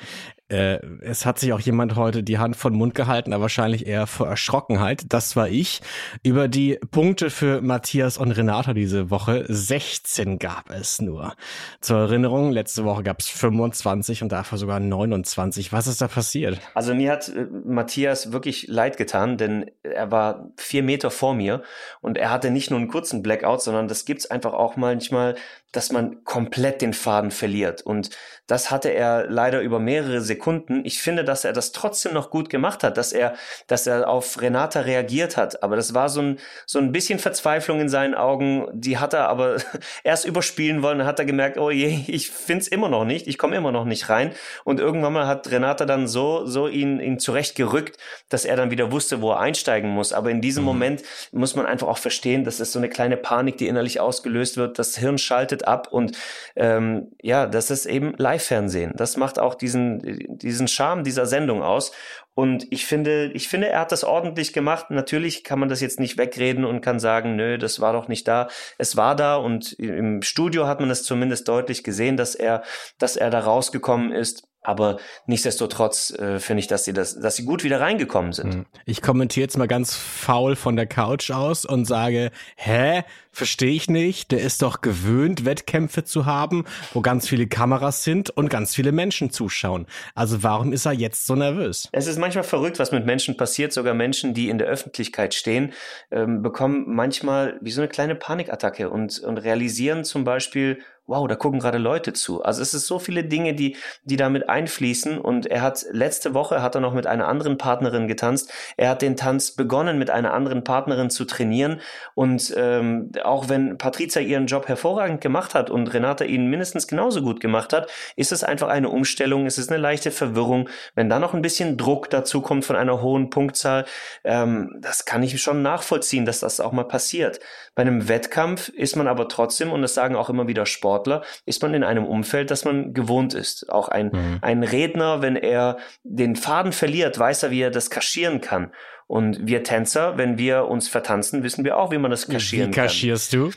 [0.49, 3.85] Äh, es hat sich auch jemand heute die Hand vor den Mund gehalten, aber wahrscheinlich
[3.87, 5.03] eher vor Erschrockenheit.
[5.09, 5.81] Das war ich.
[6.23, 9.45] Über die Punkte für Matthias und Renata diese Woche.
[9.47, 11.35] 16 gab es nur.
[11.81, 15.71] Zur Erinnerung, letzte Woche gab es 25 und dafür sogar 29.
[15.71, 16.59] Was ist da passiert?
[16.73, 21.63] Also mir hat äh, Matthias wirklich leid getan, denn er war vier Meter vor mir
[22.01, 25.35] und er hatte nicht nur einen kurzen Blackout, sondern das gibt's einfach auch manchmal,
[25.71, 27.81] dass man komplett den Faden verliert.
[27.83, 28.09] Und
[28.49, 30.81] das hatte er leider über mehrere Sekunden.
[30.83, 33.35] Ich finde, dass er das trotzdem noch gut gemacht hat, dass er,
[33.67, 35.61] dass er auf Renata reagiert hat.
[35.61, 38.65] Aber das war so ein, so ein bisschen Verzweiflung in seinen Augen.
[38.73, 39.57] Die hat er aber
[40.03, 40.97] erst überspielen wollen.
[40.97, 43.27] Dann hat er gemerkt, oh je, ich find's immer noch nicht.
[43.27, 44.31] Ich komme immer noch nicht rein.
[44.63, 47.97] Und irgendwann mal hat Renata dann so, so ihn, ihn zurechtgerückt,
[48.29, 50.11] dass er dann wieder wusste, wo er einsteigen muss.
[50.11, 53.57] Aber in diesem Moment muss man einfach auch verstehen, dass es so eine kleine Panik,
[53.57, 54.79] die innerlich ausgelöst wird.
[54.79, 56.17] Das Hirn schaltet ab und
[56.55, 58.93] ähm, ja, das ist eben Live-Fernsehen.
[58.95, 59.99] Das macht auch diesen,
[60.37, 61.91] diesen Charme dieser Sendung aus.
[62.33, 64.91] Und ich finde, ich finde, er hat das ordentlich gemacht.
[64.91, 68.27] Natürlich kann man das jetzt nicht wegreden und kann sagen, nö, das war doch nicht
[68.27, 68.47] da.
[68.77, 72.63] Es war da und im Studio hat man es zumindest deutlich gesehen, dass er,
[72.97, 74.48] dass er da rausgekommen ist.
[74.61, 78.65] Aber nichtsdestotrotz äh, finde ich, dass sie das, dass sie gut wieder reingekommen sind.
[78.85, 83.89] Ich kommentiere jetzt mal ganz faul von der Couch aus und sage, hä, verstehe ich
[83.89, 88.75] nicht, der ist doch gewöhnt, Wettkämpfe zu haben, wo ganz viele Kameras sind und ganz
[88.75, 89.87] viele Menschen zuschauen.
[90.13, 91.87] Also warum ist er jetzt so nervös?
[91.93, 93.71] Es ist manchmal verrückt, was mit Menschen passiert.
[93.71, 95.73] Sogar Menschen, die in der Öffentlichkeit stehen,
[96.11, 101.35] ähm, bekommen manchmal wie so eine kleine Panikattacke und, und realisieren zum Beispiel, wow, da
[101.35, 102.43] gucken gerade Leute zu.
[102.43, 105.17] Also es ist so viele Dinge, die, die damit einfließen.
[105.17, 108.53] Und er hat letzte Woche hat er noch mit einer anderen Partnerin getanzt.
[108.77, 111.81] Er hat den Tanz begonnen, mit einer anderen Partnerin zu trainieren.
[112.13, 117.21] Und ähm, auch wenn Patricia ihren Job hervorragend gemacht hat und Renata ihn mindestens genauso
[117.21, 119.47] gut gemacht hat, ist es einfach eine Umstellung.
[119.47, 120.69] Es ist eine leichte Verwirrung.
[120.93, 123.85] Wenn da noch ein bisschen Druck dazu kommt von einer hohen Punktzahl,
[124.23, 127.39] ähm, das kann ich schon nachvollziehen, dass das auch mal passiert.
[127.75, 130.65] Bei einem Wettkampf ist man aber trotzdem, und das sagen auch immer wieder
[130.99, 133.69] Sportler, ist man in einem Umfeld, das man gewohnt ist.
[133.69, 138.41] Auch ein, ein Redner, wenn er den Faden verliert, weiß er, wie er das kaschieren
[138.41, 138.71] kann.
[139.07, 142.75] Und wir Tänzer, wenn wir uns vertanzen, wissen wir auch, wie man das kaschieren Wie
[142.75, 142.85] kann.
[142.85, 143.51] kaschierst du?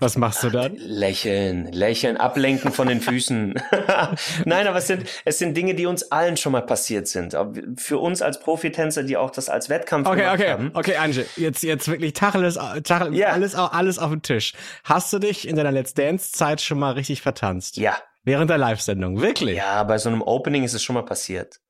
[0.00, 0.76] Was machst du dann?
[0.76, 3.54] Lächeln, lächeln, ablenken von den Füßen.
[4.44, 7.36] Nein, aber es sind, es sind Dinge, die uns allen schon mal passiert sind.
[7.76, 10.70] Für uns als Profitänzer, die auch das als Wettkampf Okay, okay, haben.
[10.74, 13.30] okay, Ange, jetzt, jetzt wirklich Tacheles, Tachel, Ja.
[13.30, 14.52] alles, alles auf den Tisch.
[14.84, 17.76] Hast du dich in deiner Let's Dance-Zeit schon mal richtig vertanzt?
[17.76, 19.56] Ja, Während der Live-Sendung, wirklich?
[19.56, 21.60] ja, bei so einem Opening ist es schon mal passiert.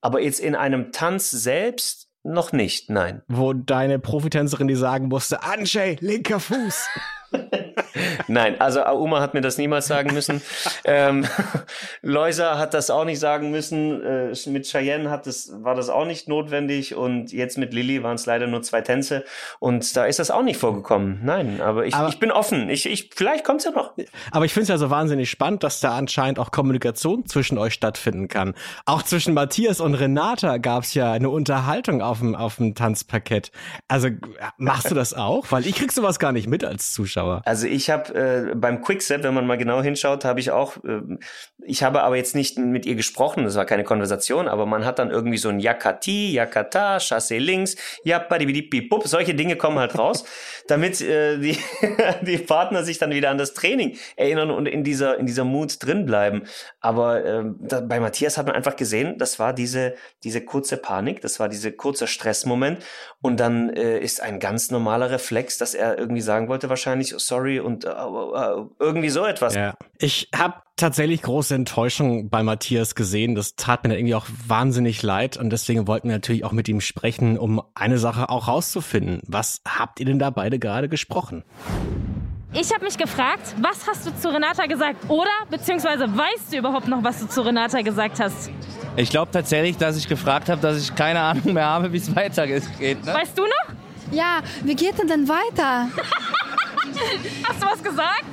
[0.00, 3.22] Aber jetzt in einem Tanz selbst noch nicht, nein.
[3.28, 6.86] Wo deine Profitänzerin die sagen musste, Anjay, linker Fuß.
[8.28, 10.42] Nein, also Auma hat mir das niemals sagen müssen.
[10.84, 11.26] ähm,
[12.02, 14.02] Loisa hat das auch nicht sagen müssen.
[14.02, 16.94] Äh, mit Cheyenne hat das, war das auch nicht notwendig.
[16.94, 19.24] Und jetzt mit Lilly waren es leider nur zwei Tänze.
[19.58, 21.20] Und da ist das auch nicht vorgekommen.
[21.22, 22.68] Nein, aber ich, aber, ich bin offen.
[22.70, 23.94] Ich, ich, vielleicht kommt's ja noch.
[24.30, 27.74] Aber ich finde es ja so wahnsinnig spannend, dass da anscheinend auch Kommunikation zwischen euch
[27.74, 28.54] stattfinden kann.
[28.86, 33.50] Auch zwischen Matthias und Renata gab es ja eine Unterhaltung auf dem, auf dem Tanzparkett.
[33.88, 34.08] Also
[34.56, 35.50] machst du das auch?
[35.50, 37.19] Weil ich krieg sowas gar nicht mit als Zuschauer.
[37.44, 41.00] Also ich habe äh, beim Quickset, wenn man mal genau hinschaut, habe ich auch, äh,
[41.62, 44.98] ich habe aber jetzt nicht mit ihr gesprochen, das war keine Konversation, aber man hat
[44.98, 50.24] dann irgendwie so ein Yakati, Yakata, Chassé links, Yappadibidibibub, solche Dinge kommen halt raus,
[50.68, 51.58] damit äh, die,
[52.22, 55.84] die Partner sich dann wieder an das Training erinnern und in dieser, in dieser Mut
[55.84, 56.42] drin bleiben.
[56.80, 61.20] Aber äh, da, bei Matthias hat man einfach gesehen, das war diese, diese kurze Panik,
[61.20, 62.84] das war dieser kurze Stressmoment
[63.20, 67.18] und dann äh, ist ein ganz normaler Reflex, dass er irgendwie sagen wollte wahrscheinlich, oh,
[67.18, 69.54] sorry und äh, äh, irgendwie so etwas.
[69.54, 69.74] Ja.
[69.98, 73.34] Ich habe tatsächlich große Enttäuschung bei Matthias gesehen.
[73.34, 76.68] Das tat mir dann irgendwie auch wahnsinnig leid und deswegen wollten wir natürlich auch mit
[76.68, 79.22] ihm sprechen, um eine Sache auch rauszufinden.
[79.26, 81.44] Was habt ihr denn da beide gerade gesprochen?
[82.52, 85.08] Ich habe mich gefragt, was hast du zu Renata gesagt?
[85.08, 88.50] Oder beziehungsweise weißt du überhaupt noch, was du zu Renata gesagt hast?
[88.96, 92.14] Ich glaube tatsächlich, dass ich gefragt habe, dass ich keine Ahnung mehr habe, wie es
[92.14, 92.64] weitergeht.
[92.80, 93.14] Ne?
[93.14, 93.74] Weißt du noch?
[94.10, 95.88] Ja, wie geht denn denn weiter?
[97.48, 98.24] Hast du was gesagt?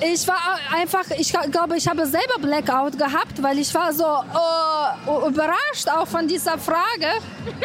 [0.00, 5.28] Ich war einfach, ich glaube, ich habe selber Blackout gehabt, weil ich war so uh,
[5.28, 7.08] überrascht auch von dieser Frage.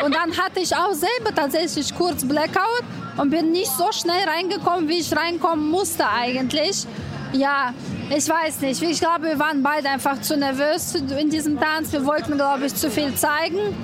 [0.03, 2.83] Und dann hatte ich auch selber tatsächlich kurz Blackout
[3.17, 6.85] und bin nicht so schnell reingekommen, wie ich reinkommen musste eigentlich.
[7.33, 7.73] Ja,
[8.09, 8.81] ich weiß nicht.
[8.81, 11.91] Ich glaube, wir waren beide einfach zu nervös in diesem Tanz.
[11.91, 13.75] Wir wollten, glaube ich, zu viel zeigen.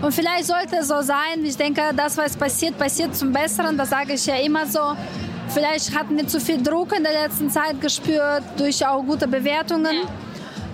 [0.00, 1.44] Und vielleicht sollte es so sein.
[1.44, 3.76] Ich denke, das, was passiert, passiert zum Besseren.
[3.76, 4.96] Das sage ich ja immer so.
[5.50, 9.96] Vielleicht hatten wir zu viel Druck in der letzten Zeit gespürt durch auch gute Bewertungen.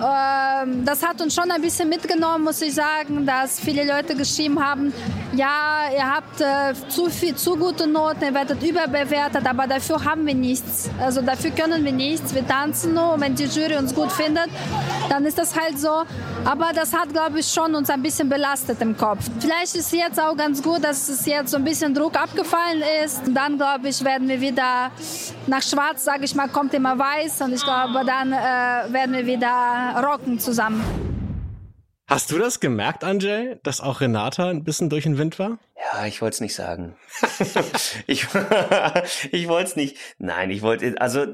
[0.02, 4.62] Ähm, das hat uns schon ein bisschen mitgenommen, muss ich sagen, dass viele Leute geschrieben
[4.62, 4.92] haben,
[5.36, 10.26] ja, ihr habt äh, zu viel, zu gute Noten, ihr werdet überbewertet, aber dafür haben
[10.26, 10.90] wir nichts.
[11.00, 12.34] Also dafür können wir nichts.
[12.34, 14.48] Wir tanzen nur, wenn die Jury uns gut findet,
[15.08, 16.04] dann ist das halt so.
[16.44, 19.24] Aber das hat, glaube ich, schon uns ein bisschen belastet im Kopf.
[19.40, 23.26] Vielleicht ist jetzt auch ganz gut, dass es jetzt so ein bisschen Druck abgefallen ist.
[23.26, 24.90] Und dann, glaube ich, werden wir wieder
[25.46, 27.40] nach Schwarz, sage ich mal, kommt immer Weiß.
[27.40, 31.23] Und ich glaube, dann äh, werden wir wieder rocken zusammen.
[32.14, 35.58] Hast du das gemerkt, Anjay, dass auch Renata ein bisschen durch den Wind war?
[35.76, 36.94] Ja, ich wollte es nicht sagen.
[38.06, 38.28] ich
[39.32, 39.96] ich wollte es nicht.
[40.18, 41.26] Nein, ich wollte, also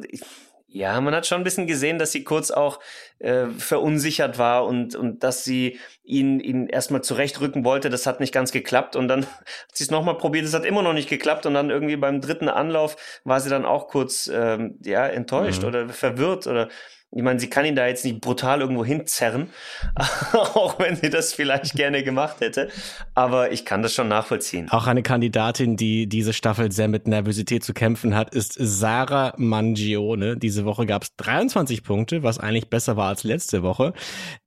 [0.69, 2.81] ja, man hat schon ein bisschen gesehen, dass sie kurz auch
[3.19, 7.91] äh, verunsichert war und, und dass sie ihn, ihn erstmal zurechtrücken wollte.
[7.91, 10.47] Das hat nicht ganz geklappt und dann hat sie es nochmal probiert.
[10.47, 13.67] Das hat immer noch nicht geklappt und dann irgendwie beim dritten Anlauf war sie dann
[13.67, 15.69] auch kurz ähm, ja enttäuscht mhm.
[15.69, 16.71] oder verwirrt oder
[17.13, 19.51] ich meine, sie kann ihn da jetzt nicht brutal irgendwo hinzerren,
[20.33, 22.69] auch wenn sie das vielleicht gerne gemacht hätte.
[23.17, 24.69] Aber ich kann das schon nachvollziehen.
[24.71, 30.37] Auch eine Kandidatin, die diese Staffel sehr mit Nervosität zu kämpfen hat, ist Sarah Mangione.
[30.37, 33.93] Diese Woche gab es 23 Punkte, was eigentlich besser war als letzte Woche.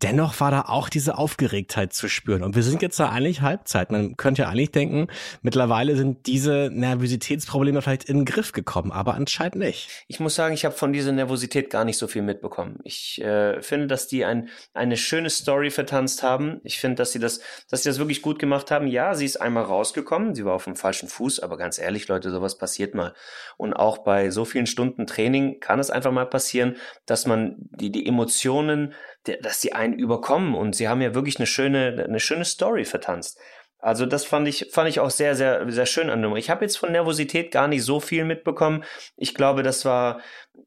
[0.02, 2.44] Dennoch war da auch diese Aufgeregtheit zu spüren.
[2.44, 3.92] Und wir sind jetzt da eigentlich Halbzeit.
[3.92, 5.08] Man könnte ja eigentlich denken,
[5.42, 9.90] mittlerweile sind diese Nervositätsprobleme vielleicht in den Griff gekommen, aber anscheinend nicht.
[10.08, 12.78] Ich muss sagen, ich habe von dieser Nervosität gar nicht so viel mitbekommen bekommen.
[12.84, 16.62] Ich äh, finde, dass die ein, eine schöne Story vertanzt haben.
[16.64, 18.86] Ich finde, dass sie das, dass sie das wirklich gut gemacht haben.
[18.86, 22.30] Ja, sie ist einmal rausgekommen, sie war auf dem falschen Fuß, aber ganz ehrlich, Leute,
[22.30, 23.16] sowas passiert mal.
[23.58, 27.92] Und auch bei so vielen Stunden Training kann es einfach mal passieren, dass man die,
[27.92, 28.94] die Emotionen,
[29.42, 30.54] dass sie einen überkommen.
[30.54, 33.40] Und sie haben ja wirklich eine schöne, eine schöne Story vertanzt.
[33.84, 36.38] Also das fand ich, fand ich auch sehr, sehr, sehr schön an Nummer.
[36.38, 38.86] Ich habe jetzt von Nervosität gar nicht so viel mitbekommen.
[39.18, 40.22] Ich glaube, das war,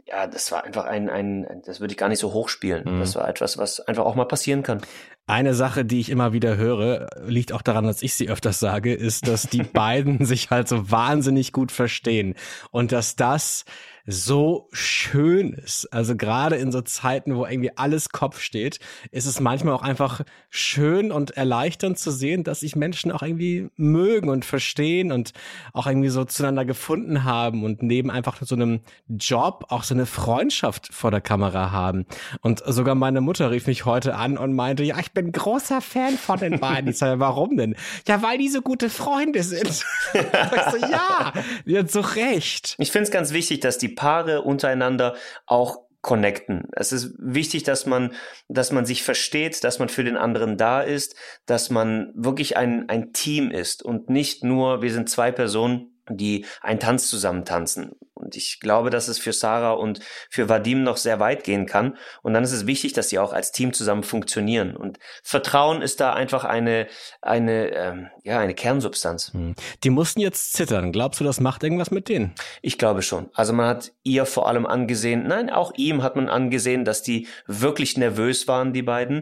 [0.04, 2.84] ja, das war einfach ein, ein das würde ich gar nicht so hochspielen.
[2.84, 3.00] Mhm.
[3.00, 4.82] Das war etwas, was einfach auch mal passieren kann.
[5.26, 8.92] Eine Sache, die ich immer wieder höre, liegt auch daran, dass ich sie öfters sage,
[8.92, 12.34] ist, dass die beiden sich halt so wahnsinnig gut verstehen
[12.70, 13.64] und dass das
[14.06, 15.92] so schön ist.
[15.92, 18.78] Also gerade in so Zeiten, wo irgendwie alles Kopf steht,
[19.10, 23.68] ist es manchmal auch einfach schön und erleichternd zu sehen, dass sich Menschen auch irgendwie
[23.76, 25.32] mögen und verstehen und
[25.72, 30.06] auch irgendwie so zueinander gefunden haben und neben einfach so einem Job auch so eine
[30.06, 32.06] Freundschaft vor der Kamera haben.
[32.40, 36.16] Und sogar meine Mutter rief mich heute an und meinte, ja, ich bin großer Fan
[36.16, 36.90] von den beiden.
[36.90, 37.74] Ich sage, warum denn?
[38.06, 39.66] Ja, weil die so gute Freunde sind.
[39.72, 41.32] so, ja,
[41.66, 42.76] die hat so recht.
[42.78, 46.68] Ich finde es ganz wichtig, dass die Paare untereinander auch connecten.
[46.70, 48.12] Es ist wichtig, dass man,
[48.48, 52.88] dass man sich versteht, dass man für den anderen da ist, dass man wirklich ein,
[52.88, 57.96] ein Team ist und nicht nur, wir sind zwei Personen, die einen Tanz zusammen tanzen.
[58.26, 61.96] Und ich glaube, dass es für Sarah und für Vadim noch sehr weit gehen kann.
[62.22, 64.74] Und dann ist es wichtig, dass sie auch als Team zusammen funktionieren.
[64.74, 66.88] Und Vertrauen ist da einfach eine,
[67.22, 69.32] eine, ähm, ja, eine Kernsubstanz.
[69.32, 69.54] Hm.
[69.84, 70.90] Die mussten jetzt zittern.
[70.90, 72.34] Glaubst du, das macht irgendwas mit denen?
[72.62, 73.30] Ich glaube schon.
[73.32, 77.28] Also man hat ihr vor allem angesehen, nein, auch ihm hat man angesehen, dass die
[77.46, 79.20] wirklich nervös waren, die beiden.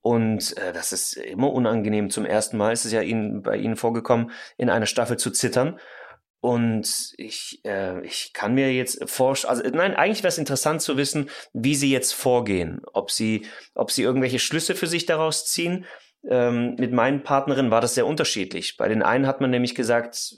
[0.00, 2.10] Und äh, das ist immer unangenehm.
[2.10, 5.80] Zum ersten Mal ist es ja ihnen, bei ihnen vorgekommen, in einer Staffel zu zittern.
[6.44, 10.98] Und ich, äh, ich kann mir jetzt vorstellen, also nein, eigentlich wäre es interessant zu
[10.98, 15.86] wissen, wie sie jetzt vorgehen, ob sie, ob sie irgendwelche Schlüsse für sich daraus ziehen.
[16.28, 18.76] Ähm, mit meinen Partnerinnen war das sehr unterschiedlich.
[18.76, 20.34] Bei den einen hat man nämlich gesagt,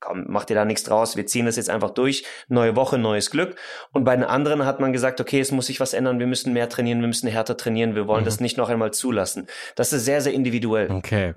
[0.00, 3.30] komm, mach dir da nichts draus, wir ziehen das jetzt einfach durch, neue Woche, neues
[3.30, 3.56] Glück.
[3.92, 6.52] Und bei den anderen hat man gesagt, okay, es muss sich was ändern, wir müssen
[6.52, 8.26] mehr trainieren, wir müssen härter trainieren, wir wollen mhm.
[8.26, 9.46] das nicht noch einmal zulassen.
[9.74, 10.90] Das ist sehr, sehr individuell.
[10.90, 11.34] Okay.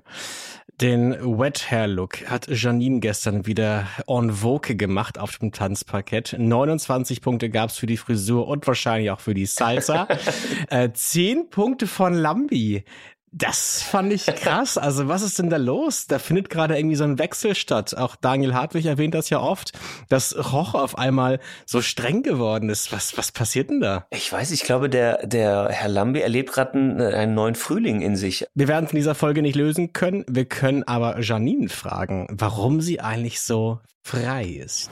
[0.80, 6.34] Den Wet Hair Look hat Janine gestern wieder en vogue gemacht auf dem Tanzparkett.
[6.36, 10.08] 29 Punkte gab's für die Frisur und wahrscheinlich auch für die Salsa.
[10.70, 12.84] äh, 10 Punkte von Lambi.
[13.34, 14.76] Das fand ich krass.
[14.76, 16.06] Also was ist denn da los?
[16.06, 17.96] Da findet gerade irgendwie so ein Wechsel statt.
[17.96, 19.72] Auch Daniel Hartwig erwähnt das ja oft,
[20.10, 22.92] dass Roch auf einmal so streng geworden ist.
[22.92, 24.06] Was, was passiert denn da?
[24.10, 28.16] Ich weiß, ich glaube, der, der Herr Lambi erlebt gerade einen, einen neuen Frühling in
[28.16, 28.44] sich.
[28.54, 30.26] Wir werden es in dieser Folge nicht lösen können.
[30.28, 34.90] Wir können aber Janine fragen, warum sie eigentlich so frei ist.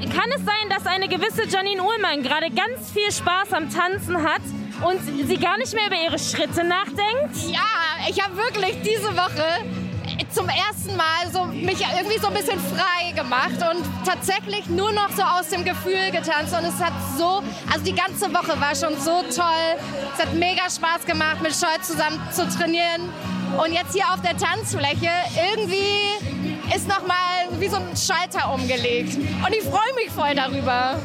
[0.00, 4.42] Kann es sein, dass eine gewisse Janine Uhlmann gerade ganz viel Spaß am Tanzen hat
[4.82, 7.36] und sie gar nicht mehr über ihre Schritte nachdenkt?
[7.48, 9.64] Ja, ich habe wirklich diese Woche
[10.34, 15.10] zum ersten Mal so mich irgendwie so ein bisschen frei gemacht und tatsächlich nur noch
[15.10, 18.98] so aus dem Gefühl getanzt und es hat so, also die ganze Woche war schon
[19.00, 19.78] so toll.
[20.12, 23.08] Es hat mega Spaß gemacht, mit Scheu zusammen zu trainieren
[23.64, 25.10] und jetzt hier auf der Tanzfläche
[25.52, 26.34] irgendwie
[26.74, 29.14] ist nochmal wie so ein Schalter umgelegt.
[29.16, 30.98] Und ich freue mich voll darüber.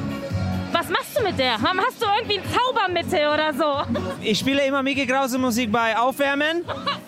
[0.72, 1.54] Was machst du mit der?
[1.54, 4.00] Hast du irgendwie ein Zaubermittel oder so?
[4.22, 6.64] Ich spiele immer Mickey Krause Musik bei Aufwärmen.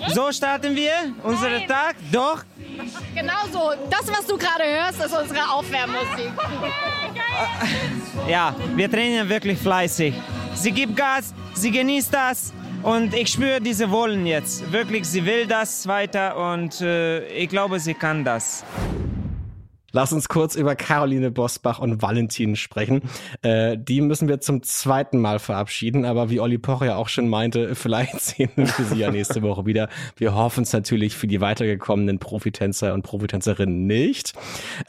[0.10, 0.92] So starten wir
[1.24, 1.96] unseren Tag.
[2.12, 2.44] Doch.
[3.14, 3.72] Genau so.
[3.90, 6.32] Das, was du gerade hörst, ist unsere Aufwärmmusik.
[8.28, 10.14] Ja, wir trainieren wirklich fleißig.
[10.56, 12.54] Sie gibt Gas, sie genießt das.
[12.84, 14.72] Und ich spüre diese Wollen jetzt.
[14.72, 18.64] Wirklich, sie will das weiter und äh, ich glaube, sie kann das.
[19.92, 23.02] Lass uns kurz über Caroline Bosbach und Valentin sprechen.
[23.42, 27.28] Äh, die müssen wir zum zweiten Mal verabschieden, aber wie Olli Pocher ja auch schon
[27.28, 29.90] meinte, vielleicht sehen wir sie ja nächste Woche wieder.
[30.16, 34.34] Wir hoffen es natürlich für die weitergekommenen Profitänzer und Profitänzerinnen nicht.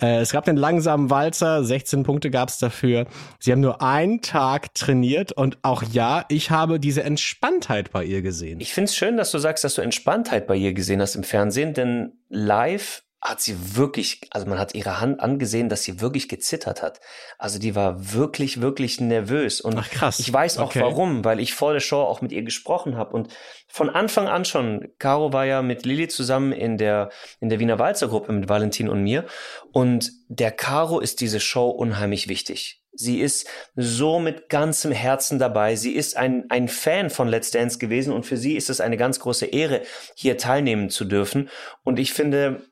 [0.01, 3.07] Äh, es gab den langsamen Walzer, 16 Punkte gab es dafür.
[3.39, 8.23] Sie haben nur einen Tag trainiert und auch ja, ich habe diese Entspanntheit bei ihr
[8.23, 8.61] gesehen.
[8.61, 11.25] Ich finde es schön, dass du sagst, dass du Entspanntheit bei ihr gesehen hast im
[11.25, 16.29] Fernsehen, denn live hat sie wirklich, also man hat ihre Hand angesehen, dass sie wirklich
[16.29, 17.01] gezittert hat.
[17.39, 19.61] Also die war wirklich, wirklich nervös.
[19.61, 20.19] Und Ach, krass.
[20.19, 20.81] ich weiß auch okay.
[20.81, 23.15] warum, weil ich vor der Show auch mit ihr gesprochen habe.
[23.15, 23.33] Und
[23.69, 27.79] von Anfang an schon, Caro war ja mit Lilly zusammen in der, in der Wiener
[27.79, 29.25] Walzer Gruppe mit Valentin und mir.
[29.71, 32.83] Und der Caro ist diese Show unheimlich wichtig.
[32.95, 35.77] Sie ist so mit ganzem Herzen dabei.
[35.77, 38.99] Sie ist ein, ein Fan von Let's Dance gewesen und für sie ist es eine
[38.99, 39.83] ganz große Ehre,
[40.15, 41.49] hier teilnehmen zu dürfen.
[41.85, 42.63] Und ich finde,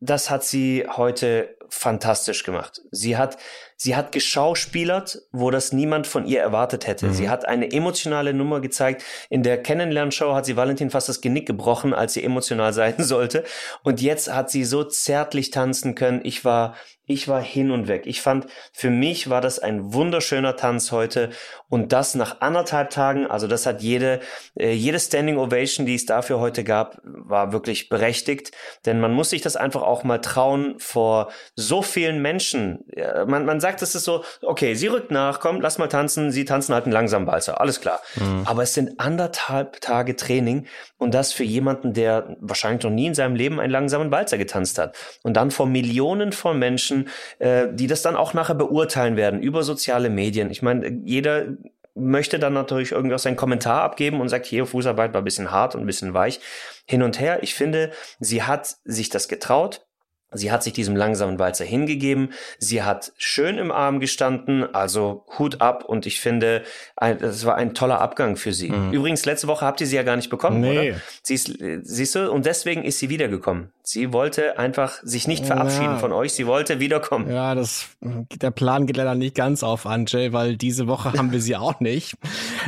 [0.00, 2.80] das hat sie heute fantastisch gemacht.
[2.92, 3.38] Sie hat,
[3.76, 7.06] sie hat geschauspielert, wo das niemand von ihr erwartet hätte.
[7.06, 7.12] Mhm.
[7.12, 9.02] Sie hat eine emotionale Nummer gezeigt.
[9.28, 13.44] In der Kennenlernshow hat sie Valentin fast das Genick gebrochen, als sie emotional sein sollte.
[13.82, 16.20] Und jetzt hat sie so zärtlich tanzen können.
[16.22, 18.02] Ich war ich war hin und weg.
[18.06, 21.30] Ich fand, für mich war das ein wunderschöner Tanz heute
[21.68, 23.26] und das nach anderthalb Tagen.
[23.26, 24.20] Also das hat jede,
[24.58, 28.50] äh, jede Standing Ovation, die es dafür heute gab, war wirklich berechtigt.
[28.84, 32.84] Denn man muss sich das einfach auch mal trauen vor so vielen Menschen.
[33.26, 36.32] Man, man sagt, es ist so, okay, sie rückt nach, komm, lass mal tanzen.
[36.32, 38.00] Sie tanzen halt einen langsamen Balzer, alles klar.
[38.16, 38.42] Mhm.
[38.46, 40.66] Aber es sind anderthalb Tage Training
[40.98, 44.78] und das für jemanden, der wahrscheinlich noch nie in seinem Leben einen langsamen Balzer getanzt
[44.78, 44.96] hat.
[45.22, 49.40] Und dann vor Millionen von Menschen, Menschen, äh, die das dann auch nachher beurteilen werden
[49.40, 50.50] über soziale Medien.
[50.50, 51.46] Ich meine, jeder
[51.94, 55.50] möchte dann natürlich irgendwie auch seinen Kommentar abgeben und sagt, hier, Fußarbeit war ein bisschen
[55.50, 56.40] hart und ein bisschen weich.
[56.86, 57.42] Hin und her.
[57.42, 59.85] Ich finde, sie hat sich das getraut.
[60.32, 62.32] Sie hat sich diesem langsamen Walzer hingegeben.
[62.58, 65.84] Sie hat schön im Arm gestanden, also Hut ab.
[65.84, 66.62] Und ich finde,
[66.96, 68.70] das war ein toller Abgang für sie.
[68.70, 68.92] Mhm.
[68.92, 70.90] Übrigens, letzte Woche habt ihr sie ja gar nicht bekommen, nee.
[70.90, 71.00] oder?
[71.22, 73.70] Sie ist, siehst du, und deswegen ist sie wiedergekommen.
[73.82, 75.98] Sie wollte einfach sich nicht verabschieden ja.
[75.98, 76.32] von euch.
[76.32, 77.30] Sie wollte wiederkommen.
[77.30, 81.40] Ja, das, der Plan geht leider nicht ganz auf, Anjay, weil diese Woche haben wir
[81.40, 82.16] sie auch nicht.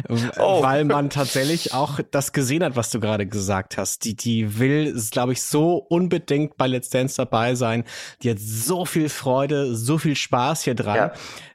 [0.08, 0.62] Oh.
[0.62, 4.04] weil man tatsächlich auch das gesehen hat, was du gerade gesagt hast.
[4.04, 7.84] Die, die will, glaube ich, so unbedingt bei Let's Dance dabei sein.
[8.22, 10.96] Die hat so viel Freude, so viel Spaß hier dran.
[10.96, 11.12] Ja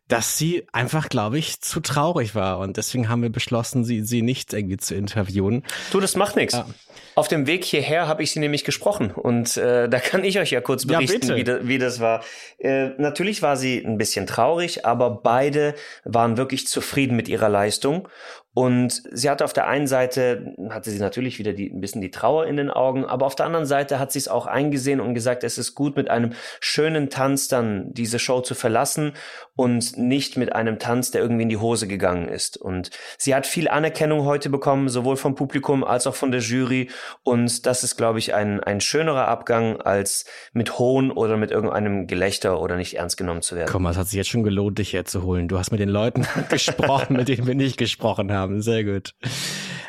[0.09, 2.59] dass sie einfach, glaube ich, zu traurig war.
[2.59, 5.63] Und deswegen haben wir beschlossen, sie, sie nicht irgendwie zu interviewen.
[5.91, 6.53] Du, das macht nichts.
[6.53, 6.67] Ja.
[7.15, 10.49] Auf dem Weg hierher habe ich sie nämlich gesprochen und äh, da kann ich euch
[10.49, 12.23] ja kurz berichten, ja, wie, das, wie das war.
[12.57, 18.07] Äh, natürlich war sie ein bisschen traurig, aber beide waren wirklich zufrieden mit ihrer Leistung
[18.53, 22.11] und sie hatte auf der einen Seite, hatte sie natürlich wieder die, ein bisschen die
[22.11, 25.15] Trauer in den Augen, aber auf der anderen Seite hat sie es auch eingesehen und
[25.15, 29.13] gesagt, es ist gut, mit einem schönen Tanz dann diese Show zu verlassen
[29.55, 32.57] und nicht mit einem Tanz, der irgendwie in die Hose gegangen ist.
[32.57, 36.89] Und sie hat viel Anerkennung heute bekommen, sowohl vom Publikum als auch von der Jury.
[37.23, 42.07] Und das ist, glaube ich, ein, ein schönerer Abgang, als mit Hohn oder mit irgendeinem
[42.07, 43.69] Gelächter oder nicht ernst genommen zu werden.
[43.71, 45.47] Komm, es hat sich jetzt schon gelohnt, dich herzuholen.
[45.47, 48.61] Du hast mit den Leuten gesprochen, mit denen wir nicht gesprochen haben.
[48.61, 49.13] Sehr gut.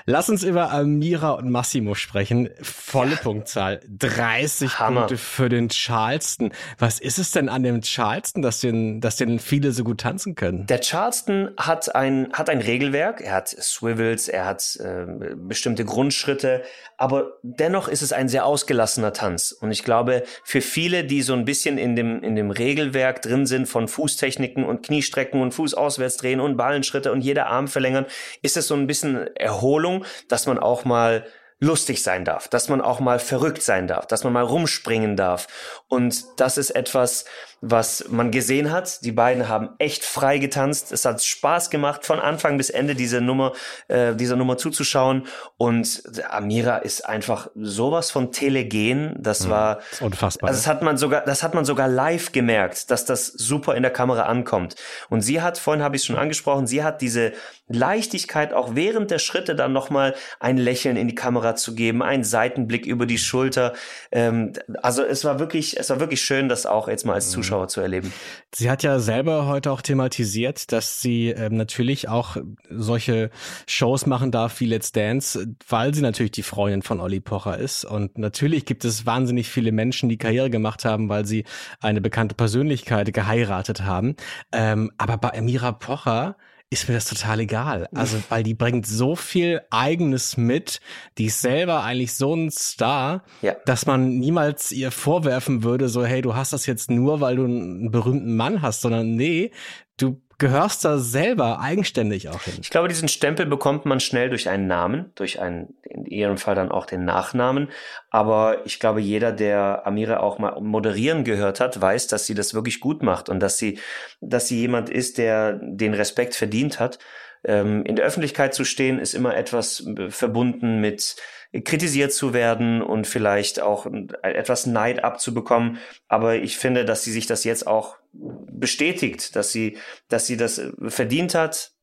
[0.07, 2.51] Lass uns über Amira und Massimo sprechen.
[2.61, 3.17] Volle.
[3.17, 3.81] Punktzahl.
[3.89, 5.01] 30 Hammer.
[5.01, 6.53] Punkte für den Charleston.
[6.79, 10.35] Was ist es denn an dem Charleston, dass den, dass den viele so gut tanzen
[10.35, 10.67] können?
[10.67, 13.23] Der Charleston hat ein, hat ein Regelwerk.
[13.23, 16.63] Er hat Swivels, er hat äh, bestimmte Grundschritte.
[16.99, 19.53] Aber dennoch ist es ein sehr ausgelassener Tanz.
[19.53, 23.47] Und ich glaube, für viele, die so ein bisschen in dem, in dem Regelwerk drin
[23.47, 28.05] sind von Fußtechniken und Kniestrecken und Fuß auswärts drehen und Ballenschritte und jeder Arm verlängern,
[28.43, 31.27] ist es so ein bisschen Erholung Erfahrung, dass man auch mal
[31.61, 35.47] lustig sein darf, dass man auch mal verrückt sein darf, dass man mal rumspringen darf.
[35.89, 37.25] Und das ist etwas,
[37.67, 39.05] was man gesehen hat.
[39.05, 40.93] Die beiden haben echt frei getanzt.
[40.93, 43.53] Es hat Spaß gemacht, von Anfang bis Ende diese Nummer,
[43.89, 45.27] äh, dieser Nummer zuzuschauen.
[45.57, 49.17] Und Amira ist einfach sowas von telegen.
[49.19, 49.51] Das mhm.
[49.51, 50.49] war das unfassbar.
[50.51, 53.83] Also das hat man sogar, das hat man sogar live gemerkt, dass das super in
[53.83, 54.77] der Kamera ankommt.
[55.09, 57.33] Und sie hat, vorhin habe ich es schon angesprochen, sie hat diese
[57.67, 62.25] Leichtigkeit auch während der Schritte dann nochmal ein Lächeln in die Kamera zu geben, einen
[62.25, 63.73] Seitenblick über die Schulter.
[64.13, 64.53] Ähm,
[64.83, 67.33] also es war wirklich, es war wirklich schön, das auch jetzt mal als mhm.
[67.33, 68.13] Zuschauer Zuschauer zu erleben.
[68.55, 72.37] Sie hat ja selber heute auch thematisiert, dass sie ähm, natürlich auch
[72.71, 73.31] solche
[73.67, 77.85] Shows machen darf wie Let's Dance, weil sie natürlich die Freundin von Olli Pocher ist.
[77.85, 81.45] Und natürlich gibt es wahnsinnig viele Menschen, die Karriere gemacht haben, weil sie
[81.81, 84.17] eine bekannte Persönlichkeit geheiratet haben.
[84.53, 86.37] Ähm, aber bei Amira Pocher
[86.71, 87.89] ist mir das total egal.
[87.95, 90.81] Also, weil die bringt so viel Eigenes mit,
[91.19, 93.55] die ist selber eigentlich so ein Star, ja.
[93.67, 97.45] dass man niemals ihr vorwerfen würde, so, hey, du hast das jetzt nur, weil du
[97.45, 99.53] einen berühmten Mann hast, sondern nee,
[99.97, 102.55] du gehörst da selber eigenständig auch hin.
[102.61, 106.55] Ich glaube, diesen Stempel bekommt man schnell durch einen Namen, durch einen, in ihrem Fall
[106.55, 107.69] dann auch den Nachnamen.
[108.11, 112.55] Aber ich glaube, jeder, der Amira auch mal moderieren gehört hat, weiß, dass sie das
[112.55, 113.79] wirklich gut macht und dass sie,
[114.21, 116.99] dass sie jemand ist, der den Respekt verdient hat.
[117.45, 121.17] Ähm, in der Öffentlichkeit zu stehen, ist immer etwas verbunden mit
[121.65, 123.87] kritisiert zu werden und vielleicht auch
[124.23, 125.79] etwas Neid abzubekommen.
[126.09, 129.79] Aber ich finde, dass sie sich das jetzt auch bestätigt, dass sie,
[130.09, 131.74] dass sie das verdient hat,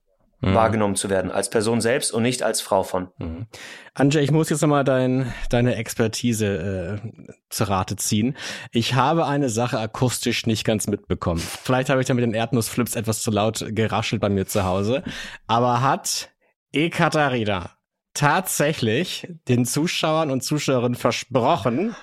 [0.41, 0.53] mhm.
[0.53, 3.09] wahrgenommen zu werden als Person selbst und nicht als Frau von.
[3.17, 3.47] Mhm.
[3.93, 8.35] Anja, ich muss jetzt nochmal dein, deine Expertise äh, zu Rate ziehen.
[8.71, 11.39] Ich habe eine Sache akustisch nicht ganz mitbekommen.
[11.39, 15.03] Vielleicht habe ich da mit den Erdnussflips etwas zu laut geraschelt bei mir zu Hause.
[15.47, 16.29] Aber hat
[16.71, 17.71] Ekaterina
[18.13, 21.95] tatsächlich den Zuschauern und Zuschauerinnen versprochen,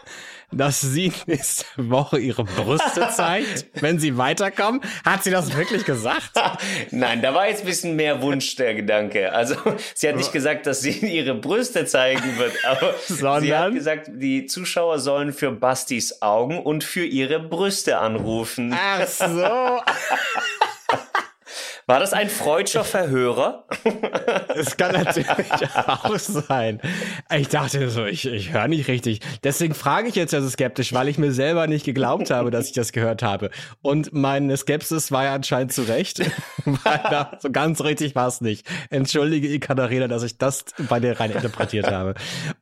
[0.50, 4.80] dass sie nächste Woche ihre Brüste zeigt, wenn sie weiterkommen.
[5.04, 6.30] Hat sie das wirklich gesagt?
[6.90, 9.32] Nein, da war jetzt ein bisschen mehr Wunsch der Gedanke.
[9.32, 9.56] Also
[9.94, 13.42] sie hat nicht gesagt, dass sie ihre Brüste zeigen wird, aber Sondern?
[13.42, 18.74] sie hat gesagt, die Zuschauer sollen für Bastis Augen und für ihre Brüste anrufen.
[18.76, 19.80] Ach so.
[21.88, 23.64] War das ein freudscher Verhörer?
[24.54, 25.28] Es kann natürlich
[25.76, 26.80] auch sein.
[27.34, 29.20] Ich dachte so, ich, ich höre nicht richtig.
[29.44, 32.66] Deswegen frage ich jetzt ja so skeptisch, weil ich mir selber nicht geglaubt habe, dass
[32.66, 33.50] ich das gehört habe.
[33.82, 36.20] Und meine Skepsis war ja anscheinend zu Recht,
[36.64, 38.66] weil da, so ganz richtig war es nicht.
[38.90, 42.14] Entschuldige, Katharina, dass ich das bei dir rein interpretiert habe.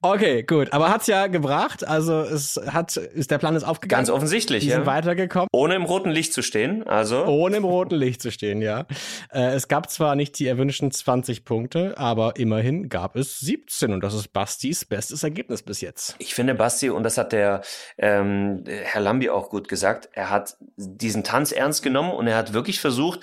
[0.03, 0.72] Okay, gut.
[0.72, 1.87] Aber hat's ja gebracht.
[1.87, 4.01] Also es hat, ist der Plan ist aufgegangen.
[4.05, 4.77] Ganz offensichtlich, Die ja.
[4.77, 5.49] sind weitergekommen.
[5.53, 7.24] Ohne im roten Licht zu stehen, also.
[7.24, 8.85] Ohne im roten Licht zu stehen, ja.
[9.33, 14.03] Äh, es gab zwar nicht die erwünschten 20 Punkte, aber immerhin gab es 17 und
[14.03, 16.17] das ist Bastis bestes Ergebnis bis jetzt.
[16.19, 17.62] Ich finde Basti, und das hat der
[17.99, 22.53] ähm, Herr Lambi auch gut gesagt, er hat diesen Tanz ernst genommen und er hat
[22.53, 23.21] wirklich versucht,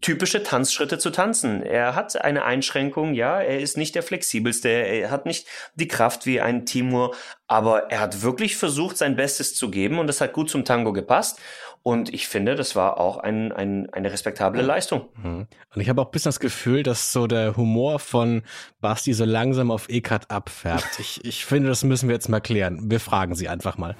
[0.00, 1.62] typische Tanzschritte zu tanzen.
[1.62, 6.24] Er hat eine Einschränkung, ja, er ist nicht der flexibelste, er hat nicht die Kraft
[6.24, 7.14] wie ein Timur,
[7.46, 10.92] aber er hat wirklich versucht, sein Bestes zu geben und das hat gut zum Tango
[10.92, 11.38] gepasst.
[11.86, 15.02] Und ich finde, das war auch ein, ein, eine respektable Leistung.
[15.22, 15.46] Mhm.
[15.72, 18.42] Und ich habe auch ein bisschen das Gefühl, dass so der Humor von
[18.80, 20.84] Basti so langsam auf Ekat abfärbt.
[20.98, 22.90] ich, ich finde, das müssen wir jetzt mal klären.
[22.90, 23.94] Wir fragen sie einfach mal.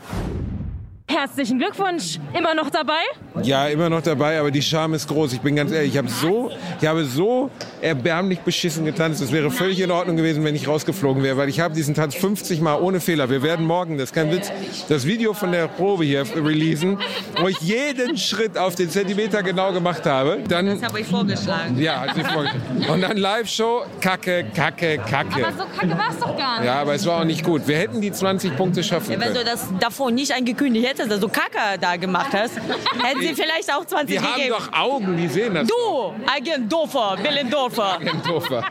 [1.09, 2.19] Herzlichen Glückwunsch.
[2.37, 2.99] Immer noch dabei?
[3.43, 5.35] Ja, immer noch dabei, aber die Scham ist groß.
[5.35, 6.51] Ich bin ganz ehrlich, ich habe so,
[6.81, 7.49] ich habe so
[7.81, 9.23] erbärmlich beschissen getanzt.
[9.23, 12.17] Es wäre völlig in Ordnung gewesen, wenn ich rausgeflogen wäre, weil ich habe diesen Tanz
[12.17, 13.31] 50 Mal ohne Fehler.
[13.31, 14.51] Wir werden morgen, das ist kein Witz,
[14.89, 16.99] das Video von der Probe hier releasen,
[17.41, 20.41] wo ich jeden Schritt auf den Zentimeter genau gemacht habe.
[20.49, 21.79] Dann, das habe ich vorgeschlagen.
[21.79, 22.85] Ja, hat sie vorgeschlagen.
[22.93, 25.47] Und dann Live-Show, Kacke, Kacke, Kacke.
[25.47, 26.67] Aber so kacke war es doch gar nicht.
[26.67, 27.69] Ja, aber es war auch nicht gut.
[27.69, 29.35] Wir hätten die 20 Punkte schaffen ja, können.
[29.37, 33.35] Wenn du das davor nicht angekündigt hättest, dass du Kacke da gemacht hast, hätten sie
[33.35, 34.55] vielleicht auch 20 Die gegeben.
[34.55, 35.69] haben doch Augen, die sehen das.
[35.69, 37.95] Du, Agent Dofer, Willendorfer.
[38.01, 38.65] Agent Dofer.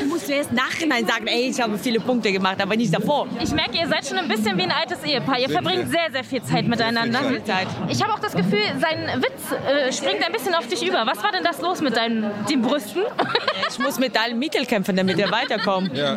[0.00, 3.26] Du musst erst nachhinein sagen, ey, ich habe viele Punkte gemacht, aber nicht davor.
[3.42, 5.38] Ich merke, ihr seid schon ein bisschen wie ein altes Ehepaar.
[5.38, 7.20] Ihr verbringt sehr, sehr viel Zeit miteinander.
[7.24, 7.66] Viel Zeit.
[7.88, 11.04] Ich habe auch das Gefühl, sein Witz äh, springt ein bisschen auf dich über.
[11.06, 13.02] Was war denn das los mit deinen den Brüsten?
[13.70, 15.90] Ich muss mit allen Mitteln kämpfen, damit wir weiterkommen.
[15.94, 16.12] Ja.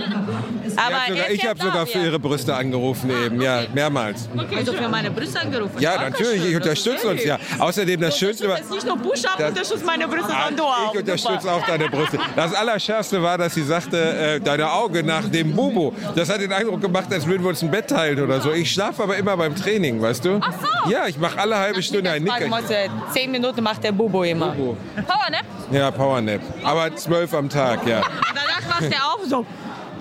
[0.75, 4.29] Aber sogar, er ich habe sogar für ihre Brüste angerufen eben, ja, mehrmals.
[4.55, 5.79] Also für meine Brüste angerufen.
[5.79, 7.37] Ja, Dankeschön, natürlich, ich unterstütze uns ja.
[7.59, 10.93] Außerdem das Schönste war, nicht nur Push-Up, Das- unterstützt meine Brüste, sondern du auch.
[10.93, 12.17] ich unterstütze auch deine Brüste.
[12.35, 15.93] Das Allerschärfste war, dass sie sagte, äh, deine Augen nach dem Bubo.
[16.15, 18.51] Das hat den Eindruck gemacht, als würden wir uns ein Bett teilen oder so.
[18.51, 20.39] Ich schlafe aber immer beim Training, weißt du?
[20.41, 20.53] Ach
[20.85, 20.91] so.
[20.91, 24.51] Ja, ich mache alle halbe Stunde ein äh, Zehn Minuten macht der Bubo immer.
[24.53, 25.37] Power, ne?
[25.71, 26.41] Ja, Powernap.
[26.63, 28.01] Aber zwölf am Tag, ja.
[28.33, 29.45] Danach macht er auch so.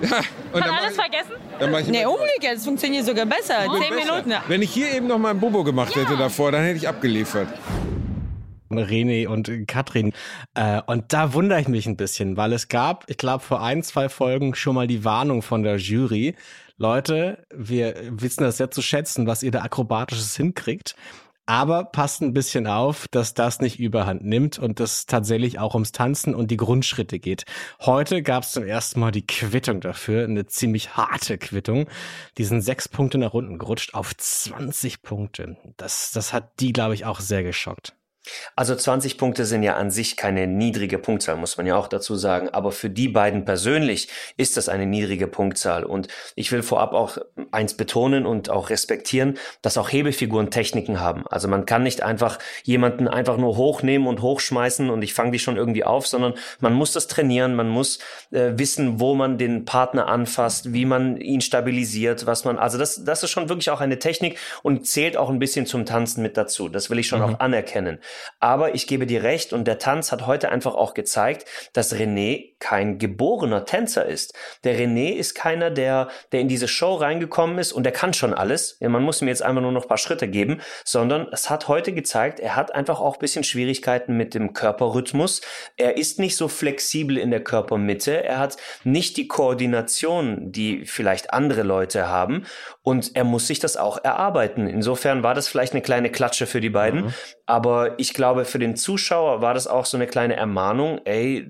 [0.01, 0.19] Ja.
[0.53, 1.31] Und Hat alles ich, vergessen?
[1.59, 3.61] dann mach ich Nee, umgekehrt, es funktioniert sogar besser.
[3.71, 4.21] Bin Zehn besser.
[4.21, 4.33] Minuten.
[4.47, 7.47] Wenn ich hier eben noch mal ein Bubo gemacht hätte davor, dann hätte ich abgeliefert.
[8.71, 10.13] René und Katrin.
[10.53, 13.81] Äh, und da wundere ich mich ein bisschen, weil es gab, ich glaube, vor ein,
[13.83, 16.35] zwei Folgen schon mal die Warnung von der Jury.
[16.77, 20.95] Leute, wir wissen das sehr zu schätzen, was ihr da akrobatisches hinkriegt.
[21.47, 25.93] Aber passt ein bisschen auf, dass das nicht überhand nimmt und es tatsächlich auch ums
[25.93, 27.45] Tanzen und die Grundschritte geht.
[27.79, 31.87] Heute gab es zum ersten Mal die Quittung dafür, eine ziemlich harte Quittung.
[32.37, 35.55] Die sind sechs Punkte nach unten gerutscht auf 20 Punkte.
[35.77, 37.95] Das, das hat die, glaube ich, auch sehr geschockt.
[38.55, 42.15] Also 20 Punkte sind ja an sich keine niedrige Punktzahl, muss man ja auch dazu
[42.15, 42.49] sagen.
[42.49, 45.83] Aber für die beiden persönlich ist das eine niedrige Punktzahl.
[45.83, 47.17] Und ich will vorab auch
[47.51, 51.25] eins betonen und auch respektieren, dass auch Hebefiguren Techniken haben.
[51.27, 55.39] Also man kann nicht einfach jemanden einfach nur hochnehmen und hochschmeißen und ich fange die
[55.39, 57.99] schon irgendwie auf, sondern man muss das trainieren, man muss
[58.31, 63.03] äh, wissen, wo man den Partner anfasst, wie man ihn stabilisiert, was man, also das,
[63.03, 66.37] das ist schon wirklich auch eine Technik und zählt auch ein bisschen zum Tanzen mit
[66.37, 66.69] dazu.
[66.69, 67.99] Das will ich schon auch anerkennen.
[68.39, 72.53] Aber ich gebe dir recht und der Tanz hat heute einfach auch gezeigt, dass René
[72.59, 74.33] kein geborener Tänzer ist.
[74.63, 78.33] Der René ist keiner, der, der in diese Show reingekommen ist und der kann schon
[78.33, 78.77] alles.
[78.79, 81.93] Man muss ihm jetzt einfach nur noch ein paar Schritte geben, sondern es hat heute
[81.93, 85.41] gezeigt, er hat einfach auch ein bisschen Schwierigkeiten mit dem Körperrhythmus.
[85.75, 88.23] Er ist nicht so flexibel in der Körpermitte.
[88.23, 92.45] Er hat nicht die Koordination, die vielleicht andere Leute haben.
[92.87, 94.65] Und er muss sich das auch erarbeiten.
[94.65, 97.13] Insofern war das vielleicht eine kleine Klatsche für die beiden.
[97.45, 101.01] Aber ich glaube, für den Zuschauer war das auch so eine kleine Ermahnung.
[101.03, 101.49] Ey,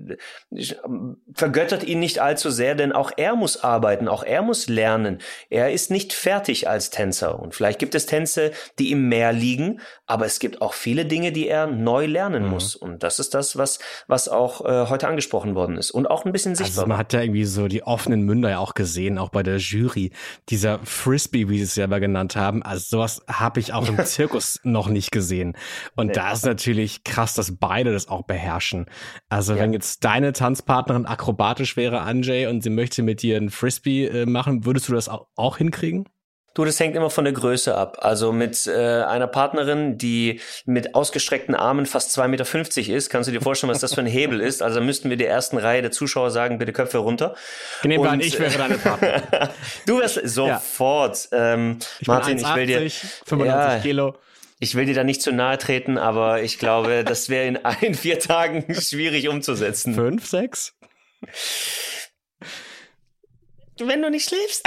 [1.34, 5.18] vergöttert ihn nicht allzu sehr, denn auch er muss arbeiten, auch er muss lernen.
[5.48, 7.38] Er ist nicht fertig als Tänzer.
[7.38, 11.30] Und vielleicht gibt es Tänze, die ihm mehr liegen, aber es gibt auch viele Dinge,
[11.30, 12.74] die er neu lernen muss.
[12.74, 13.78] Und das ist das, was,
[14.08, 15.92] was auch äh, heute angesprochen worden ist.
[15.92, 16.78] Und auch ein bisschen sichtbar.
[16.78, 19.58] Also man hat ja irgendwie so die offenen Münder ja auch gesehen, auch bei der
[19.58, 20.10] Jury.
[20.48, 24.60] Dieser Frisbee, wie sie es selber genannt haben, also sowas habe ich auch im Zirkus
[24.64, 25.56] noch nicht gesehen.
[25.96, 26.12] Und Nee.
[26.14, 28.86] da ist natürlich krass, dass beide das auch beherrschen.
[29.28, 29.60] Also Ja.
[29.60, 34.26] wenn jetzt deine Tanzpartnerin akrobatisch wäre, Anjay, und sie möchte mit dir einen Frisbee äh,
[34.26, 36.08] machen, würdest du das auch, auch hinkriegen?
[36.58, 37.98] Du, das hängt immer von der Größe ab.
[38.00, 43.32] Also mit äh, einer Partnerin, die mit ausgestreckten Armen fast 2,50 Meter ist, kannst du
[43.32, 44.60] dir vorstellen, was das für ein Hebel ist.
[44.60, 47.36] Also müssten wir der ersten Reihe der Zuschauer sagen, bitte Köpfe runter.
[47.84, 49.22] Nehmen wir an, ich wäre deine Partnerin.
[49.86, 51.28] du wärst sofort.
[51.30, 53.78] Ähm, Ich Martin, ich will dir 1,80, 95 Ja.
[53.78, 54.16] Kilo.
[54.58, 57.94] Ich will dir da nicht zu nahe treten, aber ich glaube, das wäre in ein,
[57.94, 59.94] vier Tagen schwierig umzusetzen.
[59.94, 60.74] Fünf, sechs?
[63.80, 64.64] Wenn du nicht schläfst.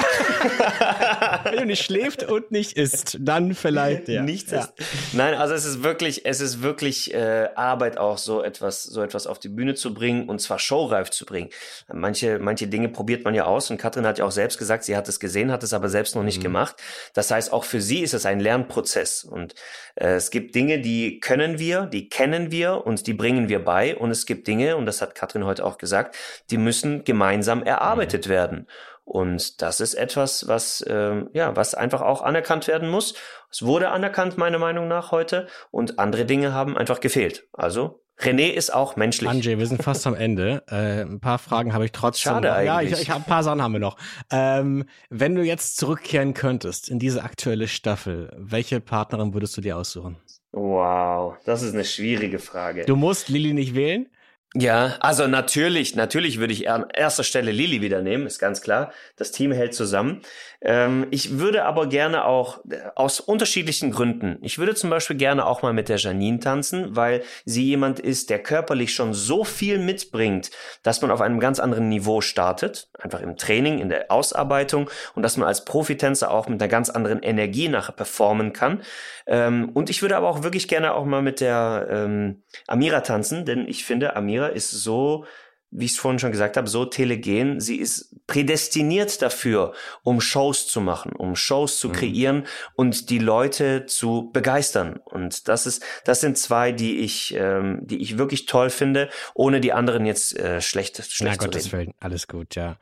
[1.44, 4.22] Wenn du nicht schläft und nicht isst, dann vielleicht, ja.
[4.22, 4.60] Nichts ja.
[4.62, 4.74] ist.
[5.14, 9.28] Nein, also es ist wirklich, es ist wirklich äh, Arbeit auch so etwas, so etwas
[9.28, 11.50] auf die Bühne zu bringen und zwar showreif zu bringen.
[11.92, 14.96] Manche, manche Dinge probiert man ja aus und Katrin hat ja auch selbst gesagt, sie
[14.98, 16.44] hat es gesehen, hat es aber selbst noch nicht Mhm.
[16.44, 16.76] gemacht.
[17.14, 19.56] Das heißt, auch für sie ist es ein Lernprozess und
[19.96, 23.96] äh, es gibt Dinge, die können wir, die kennen wir und die bringen wir bei
[23.96, 26.16] und es gibt Dinge und das hat Katrin heute auch gesagt,
[26.50, 28.68] die müssen gemeinsam erarbeitet werden.
[29.04, 33.16] Und das ist etwas, was, ähm, ja, was einfach auch anerkannt werden muss.
[33.50, 35.48] Es wurde anerkannt, meiner Meinung nach, heute.
[35.72, 37.48] Und andere Dinge haben einfach gefehlt.
[37.52, 39.30] Also, René ist auch menschlich.
[39.30, 40.64] Anjay, wir sind fast am Ende.
[40.72, 42.34] Äh, ein paar Fragen habe ich trotzdem.
[42.34, 42.62] Schade noch.
[42.62, 42.94] Ja, eigentlich.
[42.94, 43.98] ich, ich habe ein paar Sachen haben wir noch.
[44.30, 49.76] Ähm, wenn du jetzt zurückkehren könntest in diese aktuelle Staffel, welche Partnerin würdest du dir
[49.76, 50.18] aussuchen?
[50.52, 52.86] Wow, das ist eine schwierige Frage.
[52.86, 54.08] Du musst Lilly nicht wählen.
[54.54, 58.92] Ja, also natürlich, natürlich würde ich an erster Stelle Lilly wieder nehmen, ist ganz klar.
[59.16, 60.24] Das Team hält zusammen.
[60.64, 64.38] Ähm, ich würde aber gerne auch äh, aus unterschiedlichen Gründen.
[64.42, 68.30] Ich würde zum Beispiel gerne auch mal mit der Janine tanzen, weil sie jemand ist,
[68.30, 70.52] der körperlich schon so viel mitbringt,
[70.84, 75.24] dass man auf einem ganz anderen Niveau startet, einfach im Training, in der Ausarbeitung und
[75.24, 78.84] dass man als Profitänzer auch mit einer ganz anderen Energie nachher performen kann.
[79.26, 83.46] Ähm, und ich würde aber auch wirklich gerne auch mal mit der ähm, Amira tanzen,
[83.46, 85.26] denn ich finde, Amira ist so,
[85.72, 87.60] wie ich es vorhin schon gesagt habe, so telegen.
[87.62, 92.46] Sie ist prädestiniert dafür, um Shows zu machen, um Shows zu kreieren
[92.76, 95.00] und die Leute zu begeistern.
[95.04, 99.60] Und das ist, das sind zwei, die ich, ähm, die ich wirklich toll finde, ohne
[99.60, 101.78] die anderen jetzt äh, schlecht, Na schlecht zu Gottes reden.
[101.78, 102.78] Willen, alles gut, ja.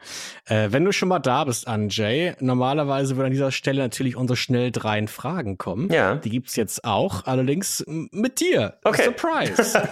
[0.46, 4.38] Äh, wenn du schon mal da bist, Anjay, normalerweise würde an dieser Stelle natürlich unsere
[4.38, 5.92] schnell dreien Fragen kommen.
[5.92, 6.16] Ja.
[6.16, 8.78] Die gibt's jetzt auch, allerdings mit dir.
[8.84, 9.06] Okay.
[9.06, 9.56] Surprise.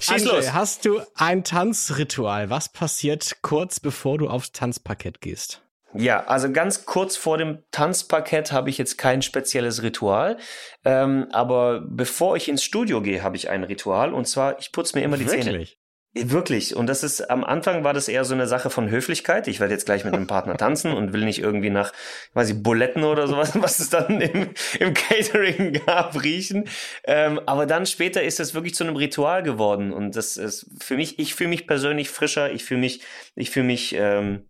[0.00, 0.52] Schieß Anjay, los.
[0.52, 2.23] hast du ein Tanzritual?
[2.24, 5.62] Was passiert kurz bevor du aufs Tanzparkett gehst?
[5.94, 10.38] Ja, also ganz kurz vor dem Tanzparkett habe ich jetzt kein spezielles Ritual.
[10.84, 14.12] Ähm, aber bevor ich ins Studio gehe, habe ich ein Ritual.
[14.12, 15.66] Und zwar, ich putze mir immer die Zähne.
[16.14, 16.76] Wirklich?
[16.76, 19.48] Und das ist, am Anfang war das eher so eine Sache von Höflichkeit.
[19.48, 21.92] Ich werde jetzt gleich mit einem Partner tanzen und will nicht irgendwie nach,
[22.34, 26.68] weiß ich, Buletten oder sowas, was es dann im, im Catering gab, riechen.
[27.02, 29.92] Ähm, aber dann später ist es wirklich zu einem Ritual geworden.
[29.92, 33.00] Und das ist für mich, ich fühle mich persönlich frischer, ich fühle mich,
[33.34, 34.44] ich fühle mich, ähm,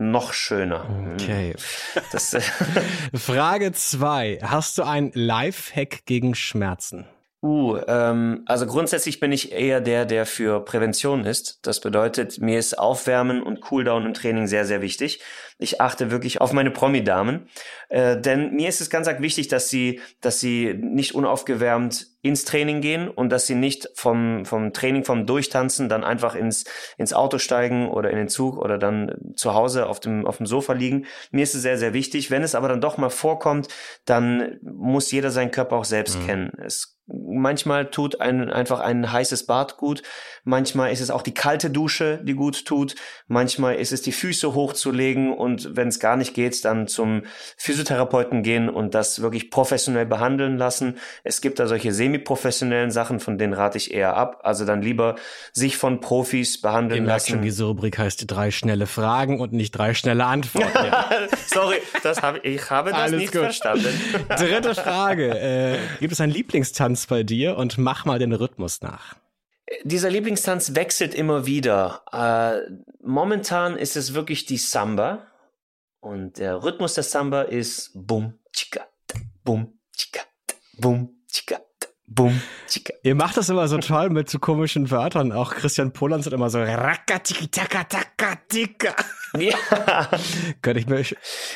[0.00, 0.88] noch schöner.
[1.14, 1.56] Okay.
[2.12, 2.40] Das, äh,
[3.14, 7.08] Frage zwei: Hast du ein Lifehack gegen Schmerzen?
[7.40, 11.60] Uh, ähm, also grundsätzlich bin ich eher der, der für Prävention ist.
[11.62, 15.20] Das bedeutet, mir ist Aufwärmen und Cooldown im Training sehr, sehr wichtig.
[15.58, 17.48] Ich achte wirklich auf meine Promi-Damen,
[17.88, 22.44] äh, denn mir ist es ganz arg wichtig, dass sie, dass sie nicht unaufgewärmt ins
[22.44, 26.64] Training gehen und dass sie nicht vom, vom Training, vom Durchtanzen dann einfach ins,
[26.96, 30.46] ins Auto steigen oder in den Zug oder dann zu Hause auf dem, auf dem
[30.46, 31.06] Sofa liegen.
[31.30, 32.30] Mir ist es sehr, sehr wichtig.
[32.30, 33.68] Wenn es aber dann doch mal vorkommt,
[34.04, 36.52] dann muss jeder seinen Körper auch selbst kennen.
[36.64, 40.02] Es manchmal tut ein, einfach ein heißes Bad gut.
[40.44, 42.94] Manchmal ist es auch die kalte Dusche, die gut tut.
[43.26, 47.22] Manchmal ist es die Füße hochzulegen und wenn es gar nicht geht, dann zum
[47.56, 50.98] Physiotherapeuten gehen und das wirklich professionell behandeln lassen.
[51.24, 54.40] Es gibt da solche semi-professionellen Sachen, von denen rate ich eher ab.
[54.42, 55.16] Also dann lieber
[55.52, 57.42] sich von Profis behandeln Ihr merkt schon, lassen.
[57.44, 60.68] diese Rubrik heißt drei schnelle Fragen und nicht drei schnelle Antworten.
[61.46, 63.42] Sorry, das habe ich habe das Alles nicht gut.
[63.42, 64.00] verstanden.
[64.28, 65.38] Dritte Frage.
[65.38, 69.16] Äh, gibt es einen Lieblingstanz bei dir und mach mal den Rhythmus nach.
[69.84, 72.02] Dieser Lieblingstanz wechselt immer wieder.
[72.10, 72.72] Äh,
[73.02, 75.26] momentan ist es wirklich die Samba.
[76.00, 81.60] Und der Rhythmus der Samba ist Bum, Chika, da, Bum, Chika, da, Bum, Chika,
[82.68, 82.92] Chika.
[83.02, 85.32] Ihr macht das immer so toll mit so komischen Wörtern.
[85.32, 88.94] Auch Christian Polans hat immer so Rakatiki-taka-taka-tika.
[89.38, 90.08] Ja.
[90.62, 91.02] Könnte ich mir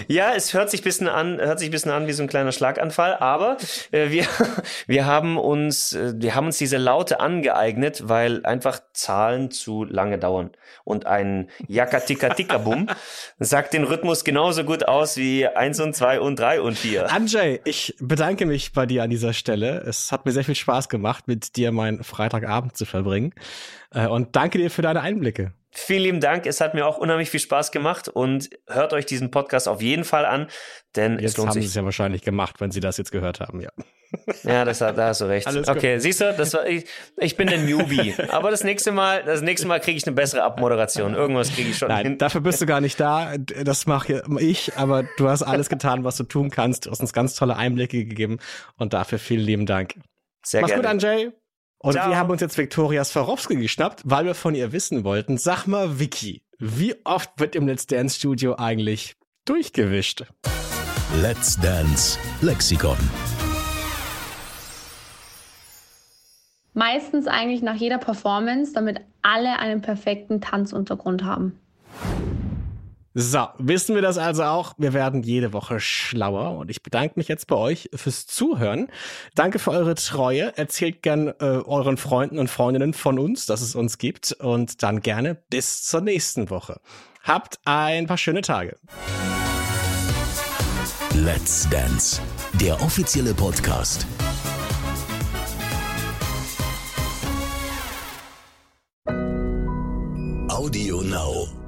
[0.08, 3.16] Ja, es hört sich bisschen an, hört sich bisschen an wie so ein kleiner Schlaganfall,
[3.16, 3.56] aber
[3.92, 4.26] äh, wir,
[4.86, 10.18] wir haben uns, äh, wir haben uns diese Laute angeeignet, weil einfach Zahlen zu lange
[10.18, 10.50] dauern.
[10.84, 12.88] Und ein Yakatika-Tika-Bum
[13.38, 17.10] sagt den Rhythmus genauso gut aus wie eins und zwei und drei und vier.
[17.10, 19.82] Anjay, ich bedanke mich bei dir an dieser Stelle.
[19.86, 23.34] Es hat mir sehr viel Spaß gemacht, mit dir meinen Freitagabend zu verbringen.
[23.94, 25.52] Äh, Und danke dir für deine Einblicke.
[25.74, 26.44] Vielen lieben Dank.
[26.44, 30.04] Es hat mir auch unheimlich viel Spaß gemacht und hört euch diesen Podcast auf jeden
[30.04, 30.48] Fall an,
[30.96, 31.70] denn es Jetzt lohnt haben sie sich.
[31.70, 33.70] es ja wahrscheinlich gemacht, wenn sie das jetzt gehört haben, ja.
[34.42, 35.46] Ja, das, da hast du recht.
[35.46, 35.74] Alles gut.
[35.74, 36.84] okay, siehst du, das war, ich,
[37.16, 38.14] ich bin der Newbie.
[38.28, 41.14] Aber das nächste Mal, das nächste Mal kriege ich eine bessere Abmoderation.
[41.14, 42.18] Irgendwas kriege ich schon Nein, hin.
[42.18, 43.38] dafür bist du gar nicht da.
[43.38, 46.84] Das mache ich, aber du hast alles getan, was du tun kannst.
[46.84, 48.36] Du hast uns ganz tolle Einblicke gegeben
[48.76, 49.94] und dafür vielen lieben Dank.
[50.44, 50.82] Sehr Mach's gerne.
[50.82, 51.32] gut, Anjay.
[51.78, 52.10] Und Ciao.
[52.10, 55.36] wir haben uns jetzt Viktoria Swarovski geschnappt, weil wir von ihr wissen wollten.
[55.36, 60.24] Sag mal, Vicky, wie oft wird im Let's Dance Studio eigentlich durchgewischt?
[61.20, 62.96] Let's Dance Lexikon.
[66.74, 71.58] Meistens eigentlich nach jeder Performance, damit alle einen perfekten Tanzuntergrund haben.
[73.14, 74.74] So, wissen wir das also auch?
[74.78, 78.88] Wir werden jede Woche schlauer und ich bedanke mich jetzt bei euch fürs Zuhören.
[79.34, 80.56] Danke für eure Treue.
[80.56, 85.00] Erzählt gern äh, euren Freunden und Freundinnen von uns, dass es uns gibt und dann
[85.00, 86.80] gerne bis zur nächsten Woche.
[87.22, 88.76] Habt ein paar schöne Tage.
[91.14, 92.22] Let's Dance,
[92.54, 94.06] der offizielle Podcast.
[100.48, 101.61] Audio Now.